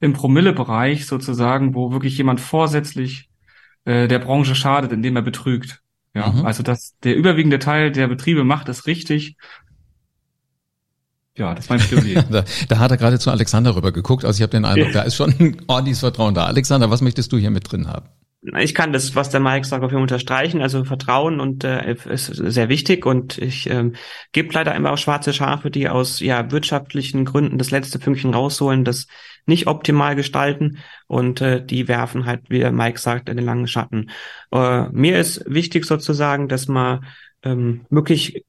im 0.00 0.12
Promillebereich 0.14 1.06
sozusagen, 1.06 1.74
wo 1.74 1.92
wirklich 1.92 2.16
jemand 2.16 2.40
vorsätzlich 2.40 3.28
äh, 3.84 4.08
der 4.08 4.18
Branche 4.18 4.54
schadet, 4.54 4.92
indem 4.92 5.16
er 5.16 5.22
betrügt. 5.22 5.80
Ja, 6.14 6.30
Mhm. 6.30 6.44
also 6.46 6.62
das, 6.62 6.96
der 7.02 7.16
überwiegende 7.16 7.58
Teil 7.58 7.90
der 7.90 8.06
Betriebe 8.08 8.44
macht 8.44 8.68
es 8.68 8.86
richtig. 8.86 9.36
Ja, 11.36 11.54
das 11.54 11.64
ist 11.64 11.70
mein 11.70 11.80
Plädoyer. 11.80 12.22
Da, 12.30 12.44
da 12.68 12.78
hat 12.78 12.90
er 12.90 12.96
gerade 12.96 13.18
zu 13.18 13.30
Alexander 13.30 13.74
rüber 13.74 13.92
geguckt. 13.92 14.24
Also 14.24 14.38
ich 14.38 14.42
habe 14.42 14.50
den 14.50 14.64
Eindruck, 14.64 14.92
da 14.92 15.02
ist 15.02 15.16
schon 15.16 15.34
ein 15.38 15.56
ordentliches 15.66 16.00
Vertrauen 16.00 16.34
da. 16.34 16.46
Alexander, 16.46 16.90
was 16.90 17.00
möchtest 17.00 17.32
du 17.32 17.38
hier 17.38 17.50
mit 17.50 17.70
drin 17.70 17.88
haben? 17.88 18.08
Ich 18.58 18.74
kann 18.74 18.92
das, 18.92 19.14
was 19.14 19.30
der 19.30 19.38
Mike 19.38 19.64
sagt, 19.64 19.84
auf 19.84 19.92
jeden 19.92 19.98
Fall 19.98 20.02
unterstreichen. 20.02 20.62
Also 20.62 20.84
Vertrauen 20.84 21.38
und 21.38 21.62
äh, 21.62 21.94
ist 21.94 22.26
sehr 22.26 22.68
wichtig 22.68 23.06
und 23.06 23.38
ich 23.38 23.70
ähm, 23.70 23.94
gibt 24.32 24.52
leider 24.52 24.74
immer 24.74 24.92
auch 24.92 24.98
schwarze 24.98 25.32
Schafe, 25.32 25.70
die 25.70 25.88
aus 25.88 26.18
ja 26.18 26.50
wirtschaftlichen 26.50 27.24
Gründen 27.24 27.56
das 27.56 27.70
letzte 27.70 28.00
Pünktchen 28.00 28.34
rausholen, 28.34 28.84
das 28.84 29.06
nicht 29.46 29.68
optimal 29.68 30.16
gestalten 30.16 30.78
und 31.06 31.40
äh, 31.40 31.64
die 31.64 31.86
werfen 31.86 32.26
halt, 32.26 32.42
wie 32.48 32.58
der 32.58 32.72
Mike 32.72 32.98
sagt, 32.98 33.28
in 33.28 33.36
den 33.36 33.46
langen 33.46 33.68
Schatten. 33.68 34.10
Äh, 34.50 34.88
mir 34.90 35.20
ist 35.20 35.44
wichtig 35.46 35.84
sozusagen, 35.84 36.48
dass 36.48 36.66
man 36.66 37.04
ähm, 37.44 37.86
wirklich 37.90 38.44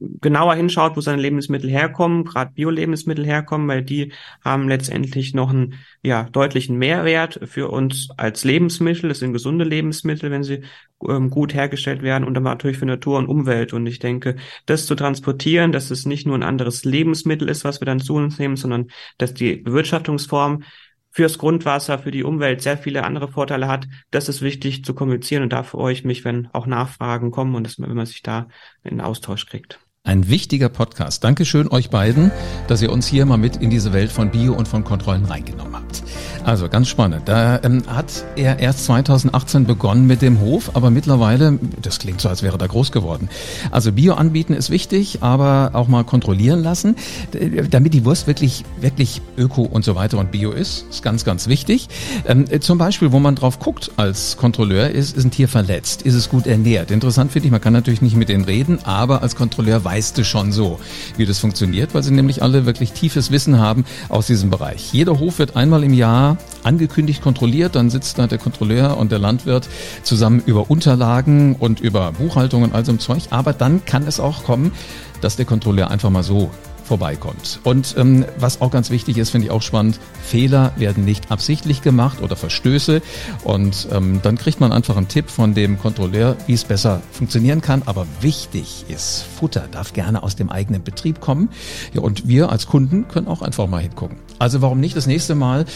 genauer 0.00 0.54
hinschaut, 0.54 0.96
wo 0.96 1.00
seine 1.00 1.20
Lebensmittel 1.20 1.68
herkommen, 1.68 2.24
gerade 2.24 2.52
Bio-Lebensmittel 2.52 3.24
herkommen, 3.24 3.68
weil 3.68 3.82
die 3.82 4.12
haben 4.42 4.68
letztendlich 4.68 5.34
noch 5.34 5.50
einen 5.50 5.74
ja, 6.02 6.24
deutlichen 6.24 6.78
Mehrwert 6.78 7.40
für 7.44 7.68
uns 7.68 8.08
als 8.16 8.44
Lebensmittel. 8.44 9.10
Es 9.10 9.18
sind 9.18 9.34
gesunde 9.34 9.64
Lebensmittel, 9.64 10.30
wenn 10.30 10.42
sie 10.42 10.62
ähm, 11.06 11.28
gut 11.28 11.52
hergestellt 11.52 12.02
werden 12.02 12.24
und 12.24 12.34
dann 12.34 12.44
natürlich 12.44 12.78
für 12.78 12.86
Natur 12.86 13.18
und 13.18 13.26
Umwelt. 13.26 13.74
Und 13.74 13.86
ich 13.86 13.98
denke, 13.98 14.36
das 14.64 14.86
zu 14.86 14.94
transportieren, 14.94 15.72
dass 15.72 15.90
es 15.90 16.06
nicht 16.06 16.26
nur 16.26 16.36
ein 16.36 16.42
anderes 16.42 16.84
Lebensmittel 16.84 17.48
ist, 17.48 17.64
was 17.64 17.80
wir 17.80 17.86
dann 17.86 18.00
zu 18.00 18.14
uns 18.14 18.38
nehmen, 18.38 18.56
sondern 18.56 18.88
dass 19.18 19.34
die 19.34 19.56
Bewirtschaftungsform 19.56 20.62
fürs 21.10 21.38
Grundwasser, 21.38 21.98
für 21.98 22.10
die 22.10 22.22
Umwelt 22.22 22.62
sehr 22.62 22.78
viele 22.78 23.04
andere 23.04 23.28
Vorteile 23.28 23.68
hat. 23.68 23.86
Das 24.10 24.28
ist 24.28 24.42
wichtig 24.42 24.84
zu 24.84 24.94
kommunizieren 24.94 25.42
und 25.42 25.52
da 25.52 25.62
freue 25.62 25.92
ich 25.92 26.04
mich, 26.04 26.24
wenn 26.24 26.48
auch 26.52 26.66
Nachfragen 26.66 27.30
kommen 27.30 27.54
und 27.54 27.64
dass 27.64 27.78
man, 27.78 27.90
wenn 27.90 27.96
man 27.96 28.06
sich 28.06 28.22
da 28.22 28.48
in 28.84 29.00
Austausch 29.00 29.46
kriegt. 29.46 29.80
Ein 30.02 30.30
wichtiger 30.30 30.70
Podcast. 30.70 31.22
Dankeschön 31.24 31.70
euch 31.70 31.90
beiden, 31.90 32.30
dass 32.68 32.80
ihr 32.80 32.90
uns 32.90 33.06
hier 33.06 33.26
mal 33.26 33.36
mit 33.36 33.56
in 33.56 33.68
diese 33.68 33.92
Welt 33.92 34.10
von 34.10 34.30
Bio 34.30 34.54
und 34.54 34.66
von 34.66 34.82
Kontrollen 34.82 35.26
reingenommen 35.26 35.74
habt. 35.74 36.02
Also 36.42 36.70
ganz 36.70 36.88
spannend. 36.88 37.28
Da 37.28 37.60
ähm, 37.62 37.82
hat 37.86 38.24
er 38.34 38.60
erst 38.60 38.86
2018 38.86 39.66
begonnen 39.66 40.06
mit 40.06 40.22
dem 40.22 40.40
Hof, 40.40 40.70
aber 40.74 40.88
mittlerweile, 40.90 41.58
das 41.82 41.98
klingt 41.98 42.22
so, 42.22 42.30
als 42.30 42.42
wäre 42.42 42.58
er 42.58 42.66
groß 42.66 42.92
geworden. 42.92 43.28
Also 43.70 43.92
Bio 43.92 44.14
anbieten 44.14 44.54
ist 44.54 44.70
wichtig, 44.70 45.18
aber 45.22 45.72
auch 45.74 45.86
mal 45.86 46.02
kontrollieren 46.04 46.62
lassen, 46.62 46.96
damit 47.70 47.92
die 47.92 48.06
Wurst 48.06 48.26
wirklich, 48.26 48.64
wirklich 48.80 49.20
öko 49.36 49.62
und 49.62 49.84
so 49.84 49.96
weiter 49.96 50.16
und 50.16 50.30
Bio 50.30 50.50
ist, 50.50 50.86
ist 50.88 51.02
ganz, 51.02 51.26
ganz 51.26 51.46
wichtig. 51.46 51.88
Ähm, 52.26 52.46
zum 52.62 52.78
Beispiel, 52.78 53.12
wo 53.12 53.18
man 53.18 53.34
drauf 53.34 53.58
guckt 53.58 53.90
als 53.98 54.38
Kontrolleur, 54.38 54.88
ist, 54.88 55.14
ist 55.14 55.24
ein 55.24 55.30
Tier 55.30 55.46
verletzt? 55.46 56.02
Ist 56.02 56.14
es 56.14 56.30
gut 56.30 56.46
ernährt? 56.46 56.90
Interessant 56.90 57.32
finde 57.32 57.48
ich, 57.48 57.52
man 57.52 57.60
kann 57.60 57.74
natürlich 57.74 58.00
nicht 58.00 58.16
mit 58.16 58.30
denen 58.30 58.44
reden, 58.44 58.78
aber 58.84 59.20
als 59.20 59.36
Kontrolleur 59.36 59.84
weißt 59.90 60.16
du 60.16 60.24
schon 60.24 60.52
so, 60.52 60.78
wie 61.16 61.26
das 61.26 61.40
funktioniert, 61.40 61.94
weil 61.94 62.04
sie 62.04 62.12
nämlich 62.12 62.44
alle 62.44 62.64
wirklich 62.64 62.92
tiefes 62.92 63.32
Wissen 63.32 63.58
haben 63.58 63.84
aus 64.08 64.28
diesem 64.28 64.48
Bereich. 64.48 64.92
Jeder 64.92 65.18
Hof 65.18 65.40
wird 65.40 65.56
einmal 65.56 65.82
im 65.82 65.94
Jahr 65.94 66.36
angekündigt 66.62 67.20
kontrolliert, 67.22 67.74
dann 67.74 67.90
sitzt 67.90 68.16
da 68.16 68.28
der 68.28 68.38
Kontrolleur 68.38 68.96
und 68.98 69.10
der 69.10 69.18
Landwirt 69.18 69.68
zusammen 70.04 70.44
über 70.46 70.70
Unterlagen 70.70 71.56
und 71.56 71.80
über 71.80 72.12
Buchhaltung 72.12 72.62
und 72.62 72.72
all 72.72 72.84
so 72.84 72.92
Zeug, 72.98 73.24
aber 73.30 73.52
dann 73.52 73.84
kann 73.84 74.06
es 74.06 74.20
auch 74.20 74.44
kommen, 74.44 74.70
dass 75.22 75.34
der 75.34 75.44
Kontrolleur 75.44 75.90
einfach 75.90 76.10
mal 76.10 76.22
so 76.22 76.50
vorbeikommt. 76.90 77.60
Und 77.62 77.94
ähm, 77.96 78.24
was 78.36 78.60
auch 78.60 78.72
ganz 78.72 78.90
wichtig 78.90 79.16
ist, 79.16 79.30
finde 79.30 79.46
ich 79.46 79.52
auch 79.52 79.62
spannend, 79.62 80.00
Fehler 80.24 80.72
werden 80.74 81.04
nicht 81.04 81.30
absichtlich 81.30 81.82
gemacht 81.82 82.20
oder 82.20 82.34
Verstöße. 82.34 83.00
Und 83.44 83.86
ähm, 83.92 84.18
dann 84.24 84.36
kriegt 84.36 84.58
man 84.58 84.72
einfach 84.72 84.96
einen 84.96 85.06
Tipp 85.06 85.30
von 85.30 85.54
dem 85.54 85.78
Kontrolleur, 85.78 86.36
wie 86.48 86.54
es 86.54 86.64
besser 86.64 87.00
funktionieren 87.12 87.60
kann. 87.60 87.82
Aber 87.86 88.08
wichtig 88.22 88.86
ist, 88.88 89.24
Futter 89.38 89.68
darf 89.70 89.92
gerne 89.92 90.24
aus 90.24 90.34
dem 90.34 90.50
eigenen 90.50 90.82
Betrieb 90.82 91.20
kommen. 91.20 91.50
Ja, 91.94 92.00
und 92.00 92.26
wir 92.26 92.50
als 92.50 92.66
Kunden 92.66 93.06
können 93.06 93.28
auch 93.28 93.42
einfach 93.42 93.68
mal 93.68 93.82
hingucken. 93.82 94.16
Also 94.40 94.60
warum 94.60 94.80
nicht 94.80 94.96
das 94.96 95.06
nächste 95.06 95.36
Mal 95.36 95.66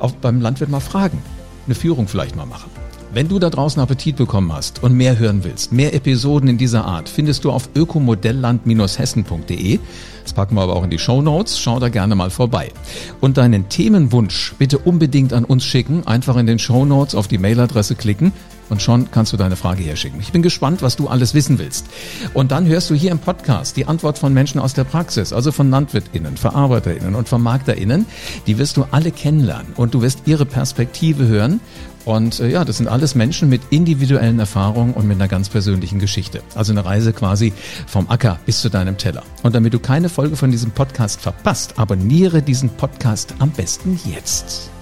auch 0.00 0.10
beim 0.10 0.40
Landwirt 0.40 0.70
mal 0.70 0.80
fragen? 0.80 1.22
Eine 1.66 1.76
Führung 1.76 2.08
vielleicht 2.08 2.34
mal 2.34 2.46
machen. 2.46 2.68
Wenn 3.14 3.28
du 3.28 3.38
da 3.38 3.48
draußen 3.48 3.80
Appetit 3.80 4.16
bekommen 4.16 4.52
hast 4.52 4.82
und 4.82 4.96
mehr 4.96 5.16
hören 5.16 5.44
willst, 5.44 5.70
mehr 5.70 5.94
Episoden 5.94 6.48
in 6.48 6.58
dieser 6.58 6.84
Art, 6.84 7.08
findest 7.08 7.44
du 7.44 7.52
auf 7.52 7.68
ökomodellland-hessen.de. 7.76 9.78
Das 10.24 10.32
packen 10.32 10.56
wir 10.56 10.62
aber 10.62 10.74
auch 10.74 10.82
in 10.82 10.90
die 10.90 10.98
Show 10.98 11.22
Notes. 11.22 11.60
Schau 11.60 11.78
da 11.78 11.90
gerne 11.90 12.16
mal 12.16 12.30
vorbei. 12.30 12.72
Und 13.20 13.36
deinen 13.36 13.68
Themenwunsch 13.68 14.54
bitte 14.58 14.78
unbedingt 14.78 15.32
an 15.32 15.44
uns 15.44 15.64
schicken. 15.64 16.04
Einfach 16.08 16.36
in 16.36 16.48
den 16.48 16.58
Show 16.58 16.84
Notes 16.84 17.14
auf 17.14 17.28
die 17.28 17.38
Mailadresse 17.38 17.94
klicken 17.94 18.32
und 18.68 18.82
schon 18.82 19.10
kannst 19.10 19.32
du 19.32 19.36
deine 19.36 19.56
Frage 19.56 19.82
herschicken. 19.82 20.20
Ich 20.20 20.32
bin 20.32 20.42
gespannt, 20.42 20.82
was 20.82 20.96
du 20.96 21.08
alles 21.08 21.34
wissen 21.34 21.58
willst. 21.58 21.86
Und 22.32 22.50
dann 22.50 22.66
hörst 22.66 22.90
du 22.90 22.94
hier 22.94 23.10
im 23.10 23.18
Podcast 23.18 23.76
die 23.76 23.86
Antwort 23.86 24.18
von 24.18 24.32
Menschen 24.32 24.60
aus 24.60 24.74
der 24.74 24.84
Praxis, 24.84 25.32
also 25.32 25.52
von 25.52 25.70
LandwirtInnen, 25.70 26.36
VerarbeiterInnen 26.36 27.14
und 27.14 27.28
VermarkterInnen. 27.28 28.06
Die 28.46 28.58
wirst 28.58 28.76
du 28.76 28.86
alle 28.90 29.10
kennenlernen 29.10 29.72
und 29.76 29.94
du 29.94 30.02
wirst 30.02 30.22
ihre 30.26 30.46
Perspektive 30.46 31.26
hören 31.26 31.60
und 32.04 32.40
äh, 32.40 32.48
ja, 32.48 32.64
das 32.64 32.78
sind 32.78 32.88
alles 32.88 33.14
Menschen 33.14 33.48
mit 33.48 33.62
individuellen 33.70 34.38
Erfahrungen 34.38 34.94
und 34.94 35.06
mit 35.06 35.16
einer 35.16 35.28
ganz 35.28 35.48
persönlichen 35.48 35.98
Geschichte. 35.98 36.42
Also 36.54 36.72
eine 36.72 36.84
Reise 36.84 37.12
quasi 37.12 37.52
vom 37.86 38.08
Acker 38.10 38.38
bis 38.46 38.60
zu 38.60 38.68
deinem 38.68 38.98
Teller. 38.98 39.22
Und 39.42 39.54
damit 39.54 39.72
du 39.72 39.78
keine 39.78 40.08
Folge 40.08 40.36
von 40.36 40.50
diesem 40.50 40.70
Podcast 40.70 41.20
verpasst, 41.20 41.78
abonniere 41.78 42.42
diesen 42.42 42.70
Podcast 42.70 43.34
am 43.38 43.50
besten 43.50 43.98
jetzt. 44.04 44.73